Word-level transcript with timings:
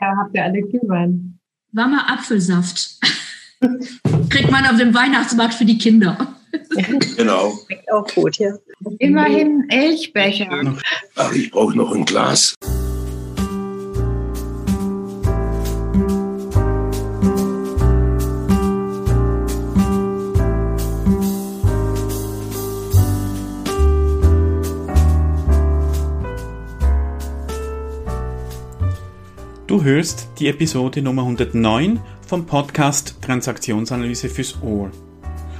Ja, 0.00 0.14
habt 0.16 0.34
ihr 0.34 0.44
alle 0.44 0.62
Glühwein? 0.62 1.38
Warmer 1.72 2.10
Apfelsaft. 2.10 2.98
Kriegt 4.30 4.50
man 4.50 4.66
auf 4.66 4.76
dem 4.76 4.94
Weihnachtsmarkt 4.94 5.54
für 5.54 5.64
die 5.64 5.78
Kinder. 5.78 6.34
Genau. 7.16 7.58
Auch 7.92 8.06
gut, 8.14 8.38
ja. 8.38 8.54
Immerhin 8.98 9.68
Elchbecher. 9.68 10.48
Ach, 11.16 11.32
ich 11.32 11.50
brauche 11.50 11.76
noch 11.76 11.92
ein 11.94 12.04
Glas. 12.04 12.54
Hörst 29.88 30.28
die 30.38 30.48
Episode 30.48 31.00
Nummer 31.00 31.22
109 31.22 31.98
vom 32.26 32.44
Podcast 32.44 33.22
Transaktionsanalyse 33.22 34.28
fürs 34.28 34.62
Ohr. 34.62 34.90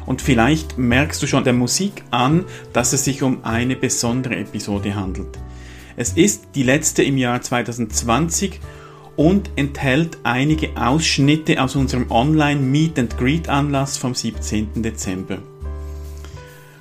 Und 0.04 0.20
vielleicht 0.20 0.76
merkst 0.76 1.22
du 1.22 1.26
schon 1.26 1.44
der 1.44 1.54
Musik 1.54 2.04
an, 2.10 2.44
dass 2.74 2.92
es 2.92 3.06
sich 3.06 3.22
um 3.22 3.42
eine 3.46 3.74
besondere 3.74 4.36
Episode 4.36 4.94
handelt. 4.94 5.38
Es 5.96 6.12
ist 6.12 6.48
die 6.54 6.62
letzte 6.62 7.02
im 7.04 7.16
Jahr 7.16 7.40
2020 7.40 8.60
und 9.16 9.48
enthält 9.56 10.18
einige 10.24 10.76
Ausschnitte 10.76 11.62
aus 11.62 11.74
unserem 11.74 12.10
Online 12.10 12.60
Meet 12.60 12.98
and 12.98 13.16
Greet 13.16 13.48
Anlass 13.48 13.96
vom 13.96 14.14
17. 14.14 14.82
Dezember. 14.82 15.38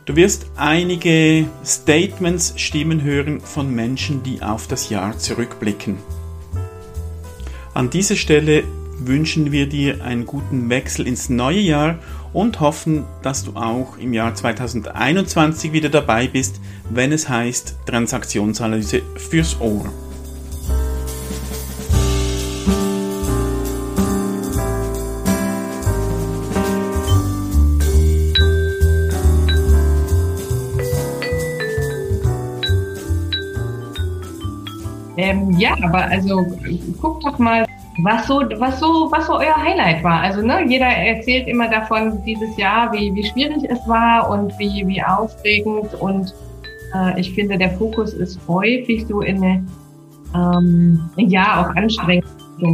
Du 0.03 0.17
wirst 0.17 0.47
einige 0.57 1.45
Statements, 1.63 2.55
Stimmen 2.57 3.03
hören 3.03 3.39
von 3.39 3.73
Menschen, 3.73 4.21
die 4.21 4.41
auf 4.41 4.67
das 4.67 4.89
Jahr 4.89 5.17
zurückblicken. 5.17 5.95
An 7.77 7.91
dieser 7.91 8.15
Stelle 8.15 8.63
wünschen 8.97 9.51
wir 9.51 9.69
dir 9.69 10.03
einen 10.03 10.25
guten 10.25 10.67
Wechsel 10.67 11.05
ins 11.05 11.29
neue 11.29 11.59
Jahr 11.59 11.99
und 12.33 12.59
hoffen, 12.59 13.05
dass 13.21 13.43
du 13.43 13.55
auch 13.55 13.99
im 13.99 14.13
Jahr 14.13 14.33
2021 14.33 15.73
wieder 15.73 15.89
dabei 15.89 16.25
bist, 16.27 16.59
wenn 16.89 17.11
es 17.11 17.29
heißt 17.29 17.75
Transaktionsanalyse 17.85 19.03
fürs 19.17 19.61
Ohr. 19.61 19.93
Ähm, 35.17 35.51
ja, 35.57 35.75
aber 35.83 36.05
also 36.05 36.45
guckt 37.01 37.25
doch 37.25 37.39
mal, 37.39 37.65
was 38.03 38.27
so, 38.27 38.41
was 38.57 38.79
so, 38.79 39.09
was 39.11 39.25
so 39.25 39.37
euer 39.37 39.55
Highlight 39.55 40.03
war. 40.03 40.21
Also 40.21 40.41
ne, 40.41 40.63
jeder 40.67 40.85
erzählt 40.85 41.47
immer 41.47 41.67
davon 41.67 42.23
dieses 42.23 42.55
Jahr, 42.57 42.91
wie, 42.93 43.13
wie 43.15 43.23
schwierig 43.23 43.63
es 43.69 43.79
war 43.87 44.29
und 44.29 44.53
wie, 44.59 44.87
wie 44.87 45.01
aufregend. 45.01 45.93
Und 45.95 46.33
äh, 46.95 47.19
ich 47.19 47.33
finde, 47.33 47.57
der 47.57 47.71
Fokus 47.71 48.13
ist 48.13 48.39
häufig 48.47 49.07
so 49.07 49.21
in 49.21 49.43
eine, 49.43 49.65
ähm, 50.35 51.09
ja, 51.17 51.61
auch 51.61 51.75
Anstrengung. 51.75 52.23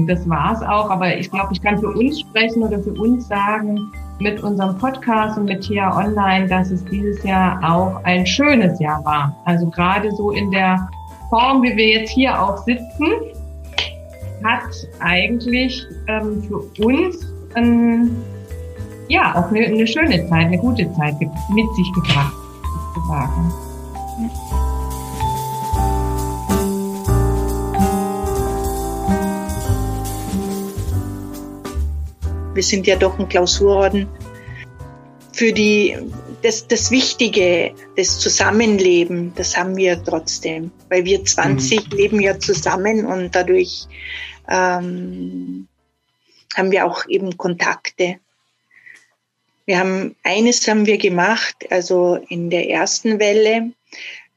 Das 0.07 0.28
war 0.30 0.53
es 0.53 0.61
auch. 0.61 0.89
Aber 0.89 1.16
ich 1.16 1.31
glaube, 1.31 1.50
ich 1.53 1.61
kann 1.61 1.78
für 1.78 1.89
uns 1.89 2.19
sprechen 2.19 2.63
oder 2.63 2.80
für 2.80 2.94
uns 2.94 3.28
sagen, 3.28 3.80
mit 4.19 4.41
unserem 4.44 4.78
Podcast 4.78 5.38
und 5.38 5.45
mit 5.45 5.61
TIA 5.61 5.97
Online, 5.97 6.47
dass 6.47 6.72
es 6.72 6.83
dieses 6.85 7.22
Jahr 7.23 7.59
auch 7.63 8.03
ein 8.03 8.25
schönes 8.25 8.80
Jahr 8.80 9.03
war. 9.03 9.35
Also 9.45 9.69
gerade 9.69 10.11
so 10.11 10.31
in 10.31 10.52
der 10.52 10.88
Form, 11.33 11.63
wie 11.63 11.75
wir 11.75 11.87
jetzt 11.87 12.11
hier 12.11 12.39
auch 12.39 12.63
sitzen, 12.63 13.07
hat 14.43 14.69
eigentlich 14.99 15.83
ähm, 16.07 16.43
für 16.43 16.85
uns 16.85 17.25
ähm, 17.55 18.15
ja 19.07 19.33
auch 19.33 19.49
eine, 19.49 19.65
eine, 19.65 19.87
schöne 19.87 20.29
Zeit, 20.29 20.45
eine 20.45 20.59
gute 20.59 20.93
Zeit 20.93 21.19
mit 21.19 21.75
sich 21.75 21.91
gebracht, 21.95 22.35
sozusagen. 22.93 23.51
Wir 32.53 32.63
sind 32.63 32.85
ja 32.85 32.95
doch 32.95 33.17
ein 33.17 33.27
Klausurorden 33.27 34.07
für 35.31 35.51
die 35.51 35.97
das, 36.43 36.67
das 36.67 36.91
Wichtige, 36.91 37.73
das 37.95 38.19
Zusammenleben, 38.19 39.33
das 39.35 39.55
haben 39.55 39.75
wir 39.75 40.03
trotzdem, 40.03 40.71
weil 40.89 41.05
wir 41.05 41.23
20 41.23 41.91
mhm. 41.91 41.97
leben 41.97 42.19
ja 42.21 42.39
zusammen 42.39 43.05
und 43.05 43.35
dadurch 43.35 43.85
ähm, 44.49 45.67
haben 46.55 46.71
wir 46.71 46.85
auch 46.85 47.07
eben 47.07 47.37
Kontakte. 47.37 48.17
Wir 49.65 49.79
haben 49.79 50.15
eines 50.23 50.67
haben 50.67 50.85
wir 50.85 50.97
gemacht, 50.97 51.55
also 51.69 52.19
in 52.29 52.49
der 52.49 52.69
ersten 52.69 53.19
Welle, 53.19 53.71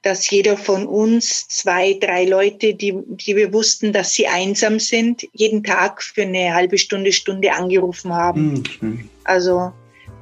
dass 0.02 0.30
jeder 0.30 0.56
von 0.56 0.86
uns 0.86 1.48
zwei, 1.48 1.94
drei 1.94 2.26
Leute, 2.26 2.74
die, 2.74 2.94
die 3.06 3.34
wir 3.34 3.52
wussten, 3.52 3.92
dass 3.92 4.14
sie 4.14 4.28
einsam 4.28 4.78
sind, 4.78 5.26
jeden 5.32 5.64
Tag 5.64 6.00
für 6.02 6.22
eine 6.22 6.54
halbe 6.54 6.78
Stunde, 6.78 7.10
Stunde 7.10 7.52
angerufen 7.52 8.14
haben. 8.14 8.62
Mhm. 8.80 9.10
Also 9.24 9.72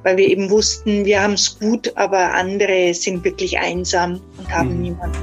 weil 0.05 0.17
wir 0.17 0.27
eben 0.27 0.51
wussten, 0.51 1.03
wir 1.03 1.23
haben 1.23 1.33
es 1.33 1.57
gut, 1.59 1.91
aber 1.95 2.35
andere 2.35 2.93
sind 2.93 3.25
wirklich 3.25 3.57
einsam 3.57 4.21
und 4.37 4.47
haben 4.51 4.75
mhm. 4.75 4.81
niemanden. 4.83 5.17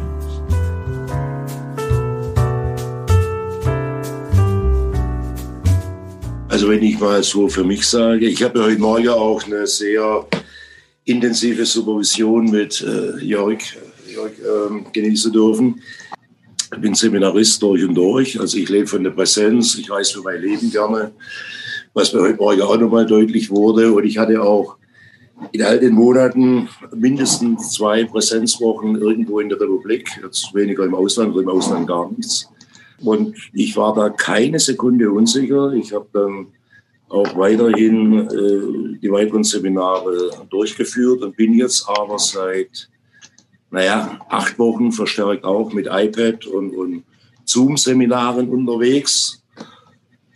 Also 6.48 6.69
wenn 6.69 6.82
ich 6.82 6.98
mal 6.98 7.22
so 7.22 7.48
für 7.48 7.62
mich 7.62 7.87
sage, 7.87 8.26
ich 8.26 8.42
habe 8.42 8.65
heute 8.65 8.81
Morgen 8.81 9.09
auch 9.09 9.44
eine 9.44 9.69
sehr 9.69 10.26
intensive 11.04 11.65
Supervision 11.65 12.50
mit 12.50 12.81
äh, 12.82 13.25
Jörg, 13.25 13.60
Jörg 14.12 14.32
ähm, 14.44 14.87
genießen 14.92 15.32
dürfen. 15.32 15.81
Ich 16.75 16.81
bin 16.81 16.94
Seminarist 16.94 17.62
durch 17.62 17.84
und 17.84 17.94
durch. 17.94 18.38
Also 18.41 18.59
ich 18.59 18.69
lebe 18.69 18.88
von 18.88 19.04
der 19.04 19.12
Präsenz, 19.12 19.76
ich 19.76 19.88
reise 19.88 20.15
für 20.15 20.22
mein 20.22 20.42
Leben 20.42 20.72
gerne 20.72 21.12
was 21.94 22.12
mir 22.12 22.22
heute 22.22 22.36
Morgen 22.36 22.62
auch 22.62 22.78
nochmal 22.78 23.06
deutlich 23.06 23.50
wurde. 23.50 23.92
Und 23.92 24.04
ich 24.04 24.19
hatte 24.19 24.42
auch 24.42 24.76
in 25.50 25.62
all 25.62 25.80
den 25.80 25.94
Monaten 25.94 26.69
mindestens 26.94 27.72
zwei 27.72 28.04
Präsenzwochen 28.04 28.97
irgendwo 28.97 29.41
in 29.41 29.48
der 29.48 29.60
Republik, 29.60 30.08
jetzt 30.22 30.54
weniger 30.54 30.84
im 30.84 30.94
Ausland 30.94 31.32
oder 31.32 31.42
im 31.42 31.48
Ausland 31.48 31.88
gar 31.88 32.10
nichts. 32.10 32.48
Und 33.03 33.36
ich 33.53 33.76
war 33.76 33.94
da 33.94 34.10
keine 34.10 34.60
Sekunde 34.60 35.10
unsicher. 35.10 35.72
Ich 35.72 35.92
habe 35.92 36.06
dann 36.12 36.47
auch 37.08 37.36
weiterhin 37.36 38.28
äh, 38.28 38.98
die 39.03 39.10
weiteren 39.10 39.44
Seminare 39.44 40.30
durchgeführt 40.48 41.22
und 41.22 41.36
bin 41.36 41.54
jetzt 41.54 41.86
aber 41.88 42.19
seit, 42.19 42.88
naja, 43.70 44.20
acht 44.28 44.59
Wochen 44.59 44.92
verstärkt 44.92 45.44
auch 45.44 45.72
mit 45.72 45.88
iPad 45.91 46.47
und, 46.47 46.74
und 46.74 47.03
Zoom-Seminaren 47.44 48.48
unterwegs 48.48 49.41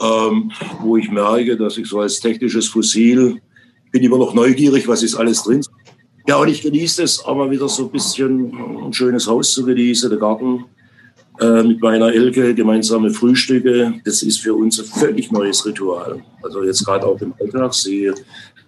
ähm, 0.02 0.50
wo 0.80 0.96
ich 0.96 1.10
merke, 1.10 1.56
dass 1.56 1.78
ich 1.78 1.86
so 1.86 2.00
als 2.00 2.20
technisches 2.20 2.68
Fossil 2.68 3.40
bin 3.92 4.02
immer 4.02 4.18
noch 4.18 4.34
neugierig, 4.34 4.86
was 4.88 5.02
ist 5.02 5.14
alles 5.14 5.42
drin. 5.42 5.62
Ja, 6.28 6.36
und 6.36 6.48
ich 6.48 6.62
genieße 6.62 7.02
es, 7.04 7.24
aber 7.24 7.50
wieder 7.50 7.68
so 7.68 7.84
ein 7.84 7.90
bisschen 7.90 8.52
ein 8.84 8.92
schönes 8.92 9.26
Haus 9.26 9.52
zu 9.52 9.64
genießen, 9.64 10.10
der 10.10 10.18
Garten 10.18 10.64
äh, 11.40 11.62
mit 11.62 11.80
meiner 11.80 12.12
Elke, 12.12 12.54
gemeinsame 12.54 13.10
Frühstücke. 13.10 13.94
Das 14.04 14.22
ist 14.22 14.40
für 14.40 14.54
uns 14.54 14.80
ein 14.80 14.86
völlig 14.86 15.30
neues 15.30 15.64
Ritual. 15.64 16.22
Also 16.42 16.64
jetzt 16.64 16.84
gerade 16.84 17.06
auch 17.06 17.20
im 17.20 17.32
Alltag. 17.40 17.74
Sie 17.74 18.10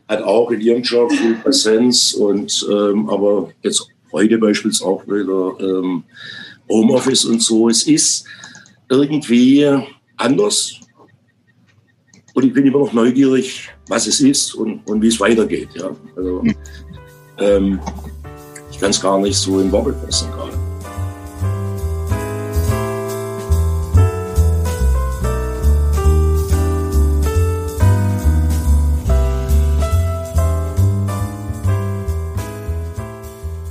hat 0.08 0.22
auch 0.22 0.50
in 0.50 0.60
ihrem 0.60 0.82
Job 0.82 1.12
viel 1.12 1.34
Präsenz 1.34 2.14
und 2.14 2.66
ähm, 2.70 3.08
aber 3.10 3.50
jetzt 3.62 3.88
heute 4.12 4.38
beispielsweise 4.38 4.88
auch 4.88 5.06
wieder 5.06 5.56
ähm, 5.60 6.04
Homeoffice 6.68 7.24
und 7.24 7.42
so. 7.42 7.68
Es 7.68 7.86
ist 7.86 8.24
irgendwie 8.88 9.66
anders 10.16 10.80
und 12.34 12.44
ich 12.44 12.52
bin 12.52 12.66
immer 12.66 12.78
noch 12.78 12.92
neugierig, 12.92 13.68
was 13.88 14.06
es 14.06 14.20
ist 14.20 14.54
und, 14.54 14.80
und 14.88 15.02
wie 15.02 15.08
es 15.08 15.18
weitergeht. 15.20 15.70
Ja. 15.74 15.90
Also, 16.16 16.44
ähm, 17.38 17.80
ich 18.70 18.78
kann 18.78 18.90
es 18.90 19.00
gar 19.00 19.18
nicht 19.18 19.36
so 19.36 19.60
in 19.60 19.72
Worte 19.72 19.94
fassen 20.04 20.30
gerade. 20.32 20.52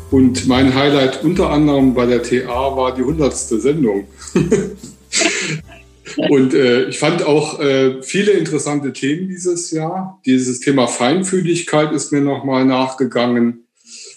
Und 0.09 0.47
mein 0.47 0.73
Highlight 0.73 1.23
unter 1.23 1.51
anderem 1.51 1.93
bei 1.93 2.05
der 2.05 2.23
TA 2.23 2.75
war 2.75 2.95
die 2.95 3.01
100. 3.01 3.35
Sendung. 3.35 4.07
Und 6.17 6.53
äh, 6.53 6.89
ich 6.89 6.99
fand 6.99 7.23
auch 7.23 7.59
äh, 7.59 8.01
viele 8.01 8.31
interessante 8.31 8.91
Themen 8.93 9.27
dieses 9.27 9.71
Jahr. 9.71 10.19
Dieses 10.25 10.59
Thema 10.59 10.87
Feinfühligkeit 10.87 11.91
ist 11.93 12.11
mir 12.11 12.21
nochmal 12.21 12.65
nachgegangen. 12.65 13.67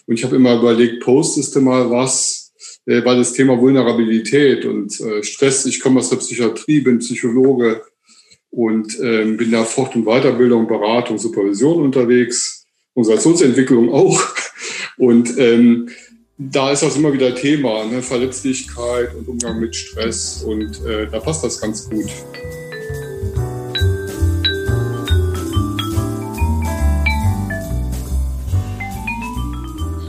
Und 0.07 0.15
ich 0.15 0.25
habe 0.25 0.37
immer 0.37 0.59
überlegt, 0.59 1.01
postest 1.03 1.55
du 1.55 1.61
mal 1.61 1.91
was, 1.91 2.53
äh, 2.87 3.05
weil 3.05 3.17
das 3.17 3.35
Thema 3.35 3.59
Vulnerabilität 3.59 4.65
und 4.65 4.99
äh, 5.01 5.23
Stress, 5.23 5.67
ich 5.67 5.81
komme 5.81 6.01
aus 6.01 6.11
der 6.11 6.17
Psychiatrie, 6.17 6.81
bin 6.81 6.99
Psychologe, 6.99 7.83
und 8.51 8.99
ähm, 9.01 9.37
bin 9.37 9.53
da 9.53 9.65
Fort- 9.65 9.95
und 9.95 10.05
Weiterbildung, 10.05 10.67
Beratung, 10.67 11.19
Supervision 11.19 11.83
unterwegs, 11.83 12.67
Organisationsentwicklung 12.95 13.93
auch. 13.93 14.21
Und 14.97 15.39
ähm, 15.39 15.89
da 16.43 16.73
ist 16.73 16.83
das 16.83 16.97
immer 16.97 17.13
wieder 17.13 17.35
Thema, 17.35 17.85
ne? 17.85 18.01
Verletzlichkeit 18.01 19.15
und 19.15 19.29
Umgang 19.29 19.61
mit 19.61 19.77
Stress 19.77 20.43
und 20.43 20.83
äh, 20.87 21.07
da 21.07 21.21
passt 21.21 21.45
das 21.45 21.61
ganz 21.61 21.89
gut. 21.89 22.11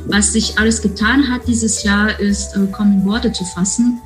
Was 0.07 0.31
sich 0.31 0.57
alles 0.57 0.81
getan 0.81 1.29
hat 1.29 1.47
dieses 1.47 1.83
Jahr, 1.83 2.17
ist 2.17 2.55
äh, 2.55 2.65
kaum 2.71 3.05
Worte 3.05 3.33
zu 3.33 3.43
fassen. 3.43 3.99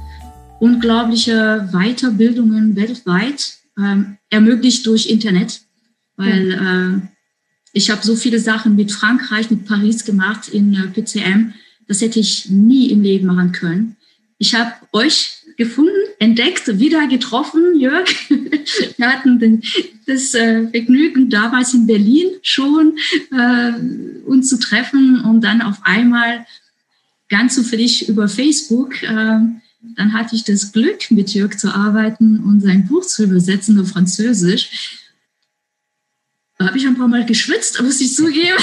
Unglaubliche 0.59 1.69
Weiterbildungen 1.71 2.75
weltweit, 2.75 3.57
ähm, 3.77 4.17
ermöglicht 4.31 4.85
durch 4.87 5.07
Internet, 5.09 5.61
weil 6.15 6.51
äh, 6.51 7.07
ich 7.73 7.91
habe 7.91 8.03
so 8.03 8.15
viele 8.15 8.39
Sachen 8.39 8.75
mit 8.75 8.91
Frankreich, 8.91 9.51
mit 9.51 9.65
Paris 9.65 10.05
gemacht 10.05 10.47
in 10.47 10.73
äh, 10.73 10.87
PCM 10.87 11.53
das 11.87 12.01
hätte 12.01 12.19
ich 12.19 12.49
nie 12.49 12.89
im 12.91 13.01
Leben 13.01 13.27
machen 13.27 13.51
können. 13.51 13.95
Ich 14.37 14.53
habe 14.55 14.73
euch 14.91 15.37
gefunden, 15.57 15.91
entdeckt, 16.19 16.79
wieder 16.79 17.07
getroffen, 17.07 17.79
Jörg. 17.79 18.09
Wir 18.29 19.07
hatten 19.07 19.61
das 20.05 20.33
äh, 20.33 20.67
Vergnügen, 20.69 21.29
damals 21.29 21.73
in 21.73 21.87
Berlin 21.87 22.27
schon 22.41 22.97
äh, 23.31 23.71
uns 24.25 24.49
zu 24.49 24.59
treffen 24.59 25.21
und 25.21 25.41
dann 25.41 25.61
auf 25.61 25.77
einmal 25.83 26.45
ganz 27.29 27.55
zufällig 27.55 28.09
über 28.09 28.27
Facebook. 28.27 29.01
Äh, 29.03 29.39
dann 29.95 30.13
hatte 30.13 30.35
ich 30.35 30.43
das 30.43 30.71
Glück, 30.71 31.11
mit 31.11 31.33
Jörg 31.33 31.57
zu 31.57 31.73
arbeiten 31.73 32.39
und 32.39 32.61
sein 32.61 32.87
Buch 32.87 33.05
zu 33.05 33.23
übersetzen 33.23 33.79
auf 33.79 33.89
Französisch. 33.89 34.99
Da 36.57 36.67
habe 36.67 36.77
ich 36.77 36.87
ein 36.87 36.97
paar 36.97 37.07
Mal 37.07 37.25
geschwitzt, 37.25 37.81
muss 37.81 38.01
ich 38.01 38.13
zugeben. 38.15 38.57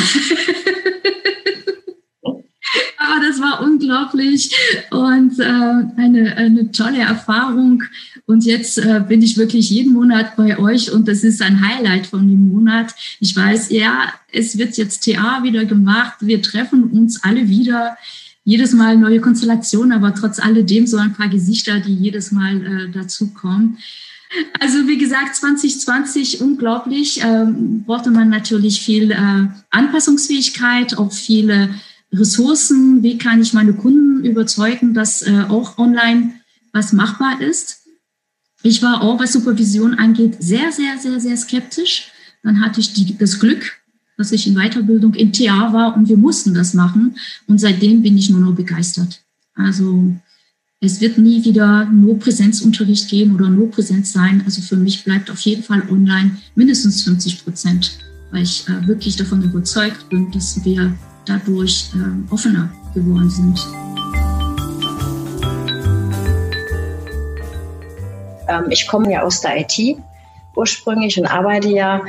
War 3.42 3.60
unglaublich 3.60 4.54
und 4.90 5.38
äh, 5.38 5.44
eine, 5.44 6.36
eine 6.36 6.70
tolle 6.70 7.00
Erfahrung. 7.00 7.82
Und 8.26 8.44
jetzt 8.44 8.78
äh, 8.78 9.02
bin 9.06 9.20
ich 9.20 9.36
wirklich 9.36 9.68
jeden 9.70 9.92
Monat 9.92 10.36
bei 10.36 10.58
euch 10.58 10.92
und 10.92 11.08
das 11.08 11.24
ist 11.24 11.42
ein 11.42 11.60
Highlight 11.60 12.06
von 12.06 12.26
dem 12.28 12.48
Monat. 12.48 12.94
Ich 13.18 13.34
weiß, 13.36 13.70
ja, 13.70 14.12
es 14.30 14.56
wird 14.56 14.76
jetzt 14.76 15.04
TA 15.04 15.42
wieder 15.42 15.64
gemacht. 15.64 16.18
Wir 16.20 16.40
treffen 16.40 16.84
uns 16.84 17.22
alle 17.24 17.48
wieder. 17.48 17.96
Jedes 18.44 18.72
Mal 18.72 18.96
neue 18.96 19.20
Konstellationen, 19.20 19.92
aber 19.92 20.14
trotz 20.14 20.38
alledem 20.40 20.86
so 20.86 20.96
ein 20.96 21.12
paar 21.12 21.28
Gesichter, 21.28 21.80
die 21.80 21.94
jedes 21.94 22.32
Mal 22.32 22.64
äh, 22.64 22.90
dazukommen. 22.90 23.78
Also 24.60 24.88
wie 24.88 24.98
gesagt, 24.98 25.36
2020 25.36 26.40
unglaublich. 26.40 27.20
Ähm, 27.22 27.84
brauchte 27.84 28.10
man 28.10 28.30
natürlich 28.30 28.80
viel 28.80 29.10
äh, 29.10 29.48
Anpassungsfähigkeit, 29.70 30.96
auch 30.96 31.12
viele 31.12 31.70
Ressourcen, 32.12 33.02
wie 33.02 33.18
kann 33.18 33.40
ich 33.40 33.52
meine 33.52 33.72
Kunden 33.72 34.24
überzeugen, 34.24 34.94
dass 34.94 35.22
äh, 35.22 35.44
auch 35.48 35.78
online 35.78 36.34
was 36.72 36.92
machbar 36.92 37.40
ist. 37.40 37.82
Ich 38.62 38.82
war 38.82 39.02
auch, 39.02 39.18
was 39.18 39.32
Supervision 39.32 39.94
angeht, 39.94 40.36
sehr, 40.40 40.70
sehr, 40.72 40.98
sehr, 40.98 41.20
sehr 41.20 41.36
skeptisch. 41.36 42.12
Dann 42.42 42.60
hatte 42.60 42.80
ich 42.80 42.92
die, 42.92 43.16
das 43.16 43.40
Glück, 43.40 43.78
dass 44.16 44.32
ich 44.32 44.46
in 44.46 44.54
Weiterbildung 44.54 45.14
in 45.14 45.32
TA 45.32 45.72
war 45.72 45.96
und 45.96 46.08
wir 46.08 46.16
mussten 46.16 46.54
das 46.54 46.74
machen. 46.74 47.16
Und 47.46 47.58
seitdem 47.58 48.02
bin 48.02 48.16
ich 48.16 48.30
nur 48.30 48.40
noch 48.40 48.54
begeistert. 48.54 49.20
Also 49.54 50.14
es 50.80 51.00
wird 51.00 51.18
nie 51.18 51.44
wieder 51.44 51.86
nur 51.86 52.18
Präsenzunterricht 52.18 53.08
geben 53.08 53.34
oder 53.34 53.48
nur 53.48 53.70
Präsenz 53.70 54.12
sein. 54.12 54.42
Also 54.44 54.62
für 54.62 54.76
mich 54.76 55.04
bleibt 55.04 55.30
auf 55.30 55.40
jeden 55.40 55.62
Fall 55.62 55.82
online 55.90 56.36
mindestens 56.54 57.02
50 57.02 57.44
Prozent, 57.44 57.98
weil 58.30 58.42
ich 58.42 58.68
äh, 58.68 58.86
wirklich 58.86 59.16
davon 59.16 59.42
überzeugt 59.42 60.08
bin, 60.08 60.30
dass 60.30 60.64
wir 60.64 60.94
dadurch 61.26 61.90
äh, 61.94 62.32
offener 62.32 62.70
geworden 62.94 63.30
sind. 63.30 63.58
Ähm, 68.48 68.70
ich 68.70 68.86
komme 68.86 69.12
ja 69.12 69.22
aus 69.22 69.40
der 69.40 69.60
IT 69.60 69.98
ursprünglich 70.54 71.18
und 71.18 71.26
arbeite 71.26 71.68
ja 71.68 72.02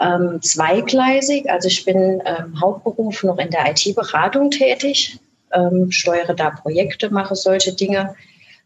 ähm, 0.00 0.40
zweigleisig. 0.40 1.50
Also 1.50 1.68
ich 1.68 1.84
bin 1.84 2.22
ähm, 2.24 2.60
Hauptberuf 2.60 3.22
noch 3.22 3.38
in 3.38 3.50
der 3.50 3.70
IT-Beratung 3.70 4.50
tätig, 4.50 5.18
ähm, 5.52 5.90
steuere 5.90 6.34
da 6.34 6.50
Projekte, 6.50 7.10
mache 7.10 7.36
solche 7.36 7.74
Dinge. 7.74 8.14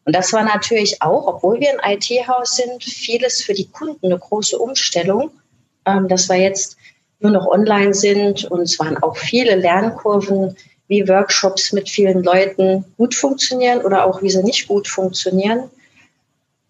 Und 0.04 0.14
das 0.14 0.32
war 0.32 0.44
natürlich 0.44 1.02
auch, 1.02 1.26
obwohl 1.26 1.58
wir 1.60 1.70
ein 1.82 1.98
IT-Haus 1.98 2.56
sind, 2.56 2.84
vieles 2.84 3.42
für 3.42 3.54
die 3.54 3.68
Kunden 3.68 4.06
eine 4.06 4.18
große 4.18 4.56
Umstellung. 4.56 5.30
Ähm, 5.84 6.06
das 6.08 6.28
war 6.28 6.36
jetzt 6.36 6.76
nur 7.20 7.32
noch 7.32 7.46
online 7.46 7.94
sind. 7.94 8.44
Und 8.44 8.62
es 8.62 8.78
waren 8.78 9.02
auch 9.02 9.16
viele 9.16 9.56
Lernkurven, 9.56 10.56
wie 10.88 11.08
Workshops 11.08 11.72
mit 11.72 11.88
vielen 11.88 12.22
Leuten 12.22 12.84
gut 12.96 13.14
funktionieren 13.14 13.80
oder 13.82 14.04
auch 14.04 14.22
wie 14.22 14.30
sie 14.30 14.42
nicht 14.42 14.68
gut 14.68 14.86
funktionieren. 14.86 15.64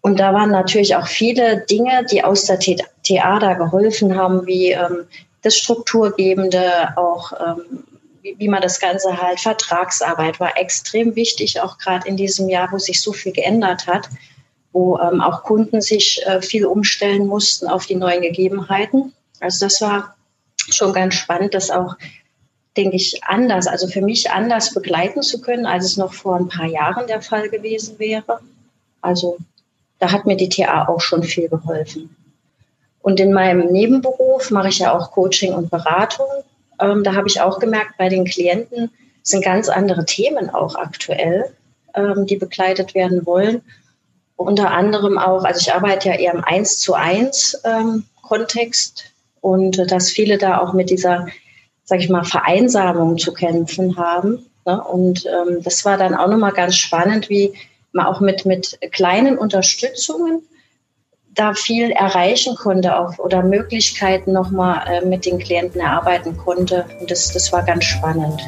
Und 0.01 0.19
da 0.19 0.33
waren 0.33 0.51
natürlich 0.51 0.95
auch 0.95 1.07
viele 1.07 1.65
Dinge, 1.69 2.05
die 2.09 2.23
aus 2.23 2.45
der 2.45 2.59
da 2.59 3.53
geholfen 3.53 4.15
haben, 4.15 4.45
wie 4.47 4.71
ähm, 4.71 5.05
das 5.41 5.57
Strukturgebende, 5.57 6.97
auch 6.97 7.33
ähm, 7.33 7.83
wie, 8.21 8.35
wie 8.37 8.47
man 8.47 8.61
das 8.61 8.79
Ganze 8.79 9.21
halt, 9.21 9.39
Vertragsarbeit 9.39 10.39
war 10.39 10.57
extrem 10.57 11.15
wichtig, 11.15 11.61
auch 11.61 11.77
gerade 11.77 12.07
in 12.07 12.17
diesem 12.17 12.49
Jahr, 12.49 12.71
wo 12.71 12.77
sich 12.77 13.01
so 13.01 13.13
viel 13.13 13.33
geändert 13.33 13.87
hat, 13.87 14.09
wo 14.71 14.97
ähm, 14.99 15.21
auch 15.21 15.43
Kunden 15.43 15.81
sich 15.81 16.25
äh, 16.25 16.41
viel 16.41 16.65
umstellen 16.65 17.27
mussten 17.27 17.67
auf 17.67 17.85
die 17.85 17.95
neuen 17.95 18.21
Gegebenheiten. 18.21 19.13
Also 19.39 19.65
das 19.65 19.81
war 19.81 20.16
schon 20.69 20.93
ganz 20.93 21.15
spannend, 21.15 21.53
das 21.53 21.71
auch, 21.71 21.95
denke 22.75 22.95
ich, 22.95 23.23
anders, 23.23 23.67
also 23.67 23.87
für 23.87 24.01
mich 24.01 24.31
anders 24.31 24.73
begleiten 24.73 25.21
zu 25.21 25.41
können, 25.41 25.65
als 25.65 25.85
es 25.85 25.97
noch 25.97 26.13
vor 26.13 26.35
ein 26.35 26.47
paar 26.47 26.67
Jahren 26.67 27.07
der 27.07 27.21
Fall 27.21 27.49
gewesen 27.49 27.99
wäre. 27.99 28.39
Also 29.01 29.37
da 29.99 30.11
hat 30.11 30.25
mir 30.25 30.37
die 30.37 30.49
TA 30.49 30.87
auch 30.87 31.01
schon 31.01 31.23
viel 31.23 31.49
geholfen. 31.49 32.15
Und 33.01 33.19
in 33.19 33.33
meinem 33.33 33.71
Nebenberuf 33.71 34.51
mache 34.51 34.69
ich 34.69 34.79
ja 34.79 34.95
auch 34.95 35.11
Coaching 35.11 35.53
und 35.53 35.71
Beratung. 35.71 36.27
Ähm, 36.79 37.03
da 37.03 37.15
habe 37.15 37.27
ich 37.27 37.41
auch 37.41 37.59
gemerkt, 37.59 37.97
bei 37.97 38.09
den 38.09 38.25
Klienten 38.25 38.91
sind 39.23 39.43
ganz 39.43 39.69
andere 39.69 40.05
Themen 40.05 40.49
auch 40.49 40.75
aktuell, 40.75 41.45
ähm, 41.95 42.25
die 42.25 42.35
begleitet 42.35 42.95
werden 42.95 43.25
wollen. 43.25 43.61
Unter 44.35 44.71
anderem 44.71 45.17
auch, 45.17 45.43
also 45.43 45.59
ich 45.59 45.73
arbeite 45.73 46.09
ja 46.09 46.15
eher 46.15 46.33
im 46.33 46.43
Eins 46.43 46.79
zu 46.79 46.93
eins 46.93 47.59
ähm, 47.63 48.05
Kontext 48.21 49.05
und 49.47 49.89
dass 49.91 50.09
viele 50.09 50.37
da 50.37 50.59
auch 50.59 50.73
mit 50.73 50.89
dieser, 50.89 51.27
sag 51.85 52.01
ich 52.01 52.09
mal, 52.09 52.25
Vereinsamung 52.25 53.17
zu 53.17 53.33
kämpfen 53.33 53.95
haben. 53.95 54.45
Ne? 54.65 54.83
Und 54.83 55.25
ähm, 55.25 55.63
das 55.63 55.85
war 55.85 55.97
dann 55.97 56.15
auch 56.15 56.27
nochmal 56.27 56.51
ganz 56.51 56.75
spannend, 56.75 57.29
wie 57.29 57.53
man 57.93 58.07
auch 58.07 58.19
mit, 58.19 58.45
mit 58.45 58.77
kleinen 58.91 59.37
Unterstützungen 59.37 60.41
da 61.33 61.53
viel 61.53 61.91
erreichen 61.91 62.55
konnte 62.55 62.99
auch, 62.99 63.19
oder 63.19 63.41
Möglichkeiten 63.41 64.33
nochmal 64.33 64.85
äh, 64.87 65.05
mit 65.05 65.25
den 65.25 65.39
Klienten 65.39 65.79
erarbeiten 65.79 66.35
konnte. 66.35 66.85
Und 66.99 67.09
das, 67.09 67.31
das 67.31 67.53
war 67.53 67.63
ganz 67.63 67.85
spannend. 67.85 68.41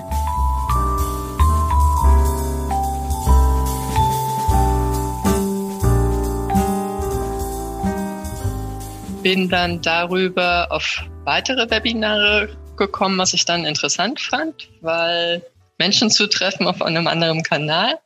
Bin 9.29 9.47
dann 9.47 9.79
darüber 9.83 10.71
auf 10.71 11.03
weitere 11.23 11.69
Webinare 11.69 12.49
gekommen, 12.77 13.19
was 13.19 13.35
ich 13.35 13.45
dann 13.45 13.63
interessant 13.63 14.19
fand, 14.19 14.67
weil 14.81 15.45
Menschen 15.77 16.09
zu 16.09 16.25
treffen 16.25 16.65
auf 16.65 16.81
einem 16.81 17.05
anderen 17.05 17.43
Kanal 17.43 17.99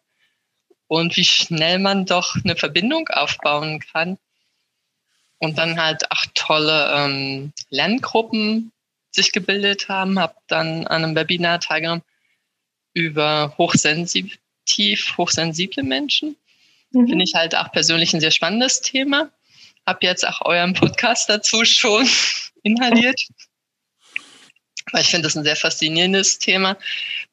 und 0.87 1.15
wie 1.15 1.23
schnell 1.23 1.79
man 1.79 2.05
doch 2.05 2.35
eine 2.43 2.57
Verbindung 2.57 3.07
aufbauen 3.07 3.79
kann. 3.79 4.17
Und 5.37 5.57
dann 5.57 5.81
halt 5.81 6.11
auch 6.11 6.25
tolle 6.35 6.91
ähm, 6.93 7.53
Lerngruppen 7.69 8.73
sich 9.09 9.31
gebildet 9.31 9.87
haben, 9.87 10.19
habe 10.19 10.35
dann 10.47 10.87
an 10.87 11.05
einem 11.05 11.15
Webinar 11.15 11.61
teilgenommen 11.61 12.03
über 12.93 13.55
hochsensitiv, 13.57 15.17
hochsensible 15.17 15.83
Menschen. 15.83 16.35
Mhm. 16.91 17.07
Finde 17.07 17.23
ich 17.23 17.33
halt 17.33 17.55
auch 17.55 17.71
persönlich 17.71 18.13
ein 18.13 18.19
sehr 18.19 18.31
spannendes 18.31 18.81
Thema 18.81 19.31
habe 19.85 20.05
jetzt 20.05 20.27
auch 20.27 20.41
euren 20.41 20.73
Podcast 20.73 21.29
dazu 21.29 21.65
schon 21.65 22.07
inhaliert. 22.63 23.19
Weil 24.91 25.01
ich 25.01 25.07
finde 25.07 25.27
das 25.27 25.35
ein 25.35 25.43
sehr 25.43 25.55
faszinierendes 25.55 26.39
Thema. 26.39 26.77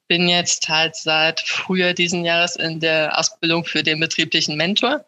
Bin 0.09 0.29
jetzt 0.29 0.69
halt 0.69 0.97
seit 0.97 1.41
Frühjahr 1.41 1.95
diesen 1.95 2.25
Jahres 2.25 2.57
in 2.57 2.81
der 2.81 3.19
Ausbildung 3.19 3.65
für 3.65 3.83
den 3.83 4.01
betrieblichen 4.01 4.57
Mentor. 4.57 5.05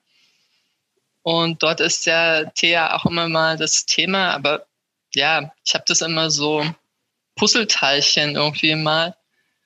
Und 1.22 1.62
dort 1.62 1.80
ist 1.80 2.06
ja 2.06 2.44
Thea 2.46 2.96
auch 2.96 3.06
immer 3.06 3.28
mal 3.28 3.56
das 3.56 3.86
Thema, 3.86 4.32
aber 4.32 4.66
ja, 5.14 5.52
ich 5.64 5.74
habe 5.74 5.84
das 5.86 6.00
immer 6.00 6.30
so 6.30 6.64
Puzzleteilchen 7.36 8.34
irgendwie 8.34 8.74
mal 8.74 9.16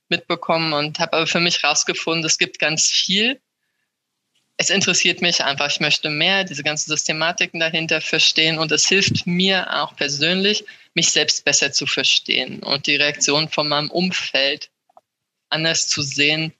mitbekommen 0.09 0.73
und 0.73 0.99
habe 0.99 1.15
aber 1.15 1.27
für 1.27 1.41
mich 1.41 1.65
rausgefunden, 1.65 2.25
es 2.25 2.39
gibt 2.39 2.59
ganz 2.59 2.91
viel 2.91 3.41
es 4.59 4.71
interessiert 4.71 5.21
mich 5.21 5.45
einfach. 5.45 5.71
Ich 5.71 5.81
möchte 5.81 6.09
mehr 6.09 6.45
diese 6.45 6.63
ganzen 6.63 6.91
Systematiken 6.91 7.61
dahinter 7.61 8.01
verstehen 8.01 8.59
und 8.59 8.73
es 8.73 8.87
hilft 8.87 9.27
mir 9.27 9.83
auch 9.83 9.95
persönlich, 9.97 10.65
mich 10.95 11.11
selbst 11.11 11.45
besser 11.45 11.73
zu 11.73 11.87
verstehen 11.87 12.63
und 12.63 12.87
die 12.87 12.97
Reaktion 12.97 13.49
von 13.49 13.69
meinem 13.69 13.91
Umfeld 13.91 14.71
anders 15.51 15.89
zu 15.89 16.03
sehen 16.03 16.53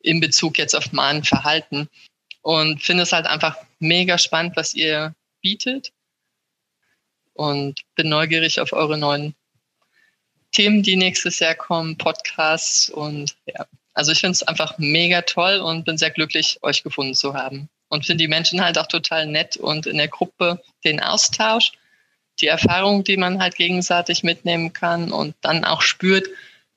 in 0.00 0.20
Bezug 0.20 0.58
jetzt 0.58 0.74
auf 0.74 0.92
mein 0.92 1.24
Verhalten. 1.24 1.88
Und 2.42 2.82
finde 2.82 3.04
es 3.04 3.12
halt 3.12 3.26
einfach 3.26 3.56
mega 3.78 4.18
spannend, 4.18 4.56
was 4.56 4.74
ihr 4.74 5.14
bietet. 5.40 5.92
Und 7.34 7.80
bin 7.94 8.08
neugierig 8.08 8.60
auf 8.60 8.72
eure 8.72 8.98
neuen 8.98 9.34
Themen, 10.50 10.82
die 10.82 10.96
nächstes 10.96 11.38
Jahr 11.38 11.54
kommen, 11.54 11.96
Podcasts 11.96 12.90
und 12.90 13.36
ja. 13.46 13.66
Also 13.94 14.12
ich 14.12 14.20
finde 14.20 14.32
es 14.32 14.42
einfach 14.42 14.78
mega 14.78 15.22
toll 15.22 15.58
und 15.58 15.84
bin 15.84 15.98
sehr 15.98 16.10
glücklich, 16.10 16.58
euch 16.62 16.82
gefunden 16.82 17.14
zu 17.14 17.34
haben. 17.34 17.68
Und 17.88 18.06
finde 18.06 18.24
die 18.24 18.28
Menschen 18.28 18.64
halt 18.64 18.78
auch 18.78 18.86
total 18.86 19.26
nett 19.26 19.56
und 19.56 19.86
in 19.86 19.98
der 19.98 20.08
Gruppe 20.08 20.62
den 20.84 21.00
Austausch, 21.00 21.72
die 22.40 22.46
Erfahrung, 22.46 23.04
die 23.04 23.18
man 23.18 23.40
halt 23.40 23.56
gegenseitig 23.56 24.22
mitnehmen 24.22 24.72
kann 24.72 25.12
und 25.12 25.34
dann 25.42 25.64
auch 25.64 25.82
spürt, 25.82 26.26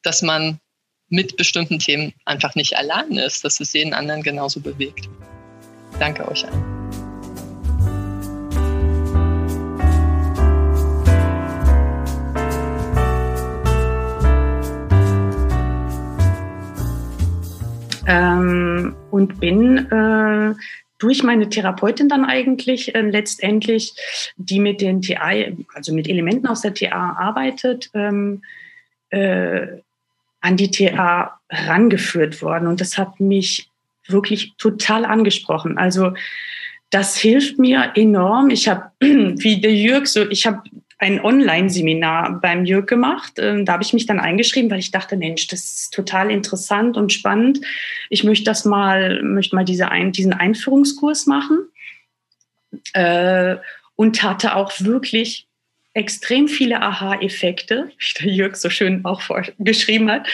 dass 0.04 0.22
man 0.22 0.60
mit 1.08 1.38
bestimmten 1.38 1.80
Themen 1.80 2.14
einfach 2.26 2.56
nicht 2.56 2.76
allein 2.76 3.18
ist, 3.18 3.46
dass 3.46 3.60
es 3.60 3.74
jeden 3.74 3.94
anderen 3.94 4.24
genauso 4.24 4.60
bewegt. 4.60 5.08
Danke 6.00 6.28
euch 6.28 6.46
allen. 6.46 6.75
Ähm, 18.08 18.96
und 19.12 19.40
bin 19.40 19.78
äh, 19.92 20.54
durch 20.98 21.24
meine 21.24 21.50
Therapeutin 21.50 22.10
dann 22.10 22.26
eigentlich 22.26 22.96
äh, 22.96 23.02
letztendlich, 23.02 23.94
die 24.38 24.60
mit 24.60 24.82
den 24.82 25.02
TA, 25.02 25.32
also 25.74 25.94
mit 25.94 26.08
Elementen 26.08 26.48
aus 26.48 26.62
der 26.62 26.74
TA 26.74 27.16
arbeitet, 27.18 27.90
ähm, 27.94 28.42
äh, 29.10 29.68
an 30.42 30.58
die 30.58 30.72
TA 30.72 31.40
rangeführt 31.50 32.42
worden. 32.42 32.68
Und 32.68 32.80
das 32.82 32.98
hat 32.98 33.20
mich 33.20 33.70
wirklich 34.08 34.54
total 34.58 35.06
angesprochen. 35.06 35.78
Also 35.78 36.14
das 36.92 37.18
hilft 37.18 37.60
mir 37.60 37.92
enorm. 37.96 38.50
Ich 38.50 38.68
habe, 38.68 38.92
wie 39.00 39.60
der 39.60 39.74
Jürg, 39.74 40.08
so, 40.08 40.30
ich 40.30 40.46
habe 40.46 40.62
ein 41.06 41.24
Online-Seminar 41.24 42.42
beim 42.42 42.66
Jürg 42.66 42.88
gemacht. 42.88 43.34
Ähm, 43.38 43.64
da 43.64 43.74
habe 43.74 43.84
ich 43.84 43.94
mich 43.94 44.08
dann 44.08 44.20
eingeschrieben, 44.20 44.72
weil 44.72 44.80
ich 44.80 44.90
dachte, 44.90 45.16
Mensch, 45.18 45.46
das 45.46 45.64
ist 45.64 45.94
total 45.94 46.32
interessant 46.32 46.98
und 46.98 47.14
spannend. 47.14 47.62
Ich 48.10 48.24
möchte 48.24 48.46
das 48.46 48.66
mal, 48.66 49.22
möchte 49.22 49.56
mal 49.56 49.66
diese 49.66 49.90
ein, 49.90 50.12
diesen 50.12 50.34
Einführungskurs 50.34 51.28
machen. 51.28 51.70
Äh, 52.94 53.58
und 53.96 54.24
hatte 54.24 54.56
auch 54.56 54.74
wirklich 54.80 55.48
extrem 55.94 56.48
viele 56.48 56.82
Aha-Effekte, 56.82 57.92
wie 58.00 58.24
der 58.24 58.34
Jürg 58.34 58.56
so 58.58 58.72
schön 58.72 59.06
auch 59.06 59.22
geschrieben 59.60 60.10
hat. 60.10 60.28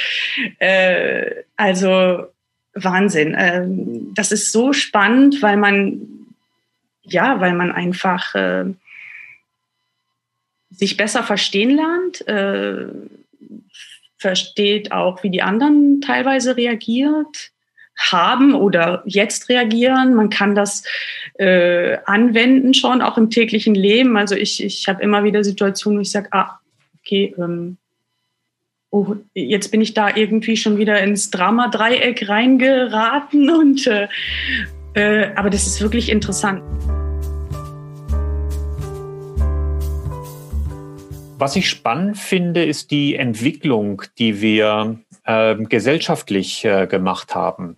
Äh, 0.60 1.44
also 1.58 2.28
Wahnsinn. 2.74 3.36
Ähm, 3.38 4.14
das 4.16 4.32
ist 4.32 4.54
so 4.54 4.72
spannend, 4.72 5.42
weil 5.42 5.58
man, 5.58 6.00
ja, 7.04 7.42
weil 7.42 7.54
man 7.56 7.74
einfach 7.74 8.34
äh, 8.36 8.66
sich 10.82 10.98
besser 10.98 11.22
verstehen 11.22 11.76
lernt, 11.76 12.28
äh, 12.28 12.88
versteht 14.18 14.92
auch, 14.92 15.22
wie 15.22 15.30
die 15.30 15.44
anderen 15.44 16.02
teilweise 16.02 16.58
reagiert 16.58 17.52
haben 18.00 18.56
oder 18.56 19.04
jetzt 19.06 19.48
reagieren. 19.48 20.16
Man 20.16 20.32
kann 20.32 20.56
das 20.56 20.84
äh, 21.36 21.98
anwenden 22.06 22.74
schon 22.74 23.04
auch 23.04 23.20
im 23.20 23.30
täglichen 23.30 23.76
Leben. 23.76 24.18
Also 24.18 24.34
ich, 24.34 24.64
ich 24.64 24.88
habe 24.88 25.04
immer 25.04 25.24
wieder 25.24 25.44
Situationen, 25.44 26.00
wo 26.00 26.02
ich 26.02 26.10
sage, 26.10 26.30
ah, 26.32 26.60
okay, 27.00 27.36
ähm, 27.38 27.78
oh, 28.90 29.18
jetzt 29.36 29.70
bin 29.70 29.82
ich 29.82 29.94
da 29.94 30.16
irgendwie 30.16 30.58
schon 30.58 30.80
wieder 30.80 31.00
ins 31.00 31.30
Drama-Dreieck 31.30 32.28
reingeraten 32.28 33.50
und 33.56 33.86
äh, 33.86 34.08
äh, 34.96 35.30
aber 35.36 35.52
das 35.52 35.68
ist 35.68 35.80
wirklich 35.80 36.10
interessant. 36.10 36.64
Was 41.42 41.56
ich 41.56 41.68
spannend 41.68 42.20
finde, 42.20 42.64
ist 42.64 42.92
die 42.92 43.16
Entwicklung, 43.16 44.04
die 44.20 44.42
wir 44.42 45.00
äh, 45.26 45.56
gesellschaftlich 45.56 46.64
äh, 46.66 46.86
gemacht 46.86 47.34
haben. 47.34 47.78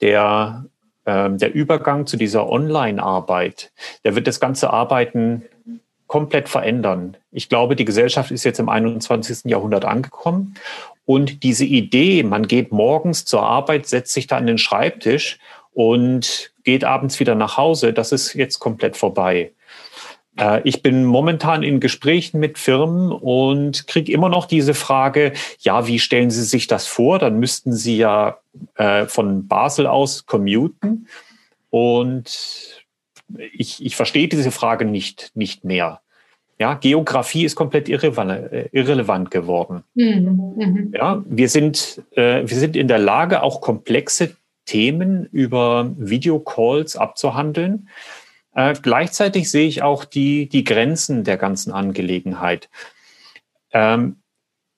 Der, 0.00 0.64
äh, 1.04 1.28
der 1.28 1.54
Übergang 1.54 2.06
zu 2.06 2.16
dieser 2.16 2.48
Online-Arbeit, 2.48 3.70
der 4.02 4.14
wird 4.14 4.26
das 4.26 4.40
ganze 4.40 4.70
Arbeiten 4.70 5.42
komplett 6.06 6.48
verändern. 6.48 7.18
Ich 7.32 7.50
glaube, 7.50 7.76
die 7.76 7.84
Gesellschaft 7.84 8.30
ist 8.30 8.44
jetzt 8.44 8.60
im 8.60 8.70
21. 8.70 9.44
Jahrhundert 9.44 9.84
angekommen 9.84 10.54
und 11.04 11.42
diese 11.42 11.66
Idee, 11.66 12.22
man 12.22 12.48
geht 12.48 12.72
morgens 12.72 13.26
zur 13.26 13.42
Arbeit, 13.42 13.86
setzt 13.86 14.14
sich 14.14 14.26
da 14.26 14.38
an 14.38 14.46
den 14.46 14.56
Schreibtisch 14.56 15.38
und 15.74 16.50
geht 16.64 16.84
abends 16.84 17.20
wieder 17.20 17.34
nach 17.34 17.58
Hause, 17.58 17.92
das 17.92 18.12
ist 18.12 18.32
jetzt 18.32 18.58
komplett 18.58 18.96
vorbei. 18.96 19.52
Äh, 20.38 20.60
ich 20.64 20.82
bin 20.82 21.04
momentan 21.04 21.62
in 21.62 21.80
Gesprächen 21.80 22.40
mit 22.40 22.58
Firmen 22.58 23.12
und 23.12 23.86
kriege 23.86 24.12
immer 24.12 24.28
noch 24.28 24.46
diese 24.46 24.74
Frage, 24.74 25.32
ja, 25.60 25.86
wie 25.86 25.98
stellen 25.98 26.30
Sie 26.30 26.44
sich 26.44 26.66
das 26.66 26.86
vor? 26.86 27.18
Dann 27.18 27.38
müssten 27.38 27.72
Sie 27.72 27.96
ja 27.96 28.38
äh, 28.76 29.06
von 29.06 29.48
Basel 29.48 29.86
aus 29.86 30.26
commuten. 30.26 31.08
Und 31.70 32.84
ich, 33.52 33.84
ich 33.84 33.96
verstehe 33.96 34.28
diese 34.28 34.50
Frage 34.50 34.84
nicht, 34.84 35.32
nicht 35.34 35.64
mehr. 35.64 36.00
Ja, 36.58 36.74
Geografie 36.74 37.44
ist 37.44 37.54
komplett 37.54 37.88
irrelevant, 37.88 38.52
äh, 38.52 38.68
irrelevant 38.72 39.30
geworden. 39.30 39.82
Mhm. 39.94 40.54
Mhm. 40.56 40.92
Ja, 40.94 41.22
wir 41.26 41.48
sind, 41.48 42.02
äh, 42.12 42.48
wir 42.48 42.56
sind 42.56 42.76
in 42.76 42.88
der 42.88 42.98
Lage, 42.98 43.42
auch 43.42 43.60
komplexe 43.60 44.36
Themen 44.64 45.26
über 45.32 45.92
Videocalls 45.98 46.96
abzuhandeln. 46.96 47.88
Äh, 48.56 48.74
gleichzeitig 48.80 49.50
sehe 49.50 49.68
ich 49.68 49.82
auch 49.82 50.06
die, 50.06 50.48
die 50.48 50.64
Grenzen 50.64 51.24
der 51.24 51.36
ganzen 51.36 51.72
Angelegenheit. 51.72 52.70
Ähm, 53.70 54.16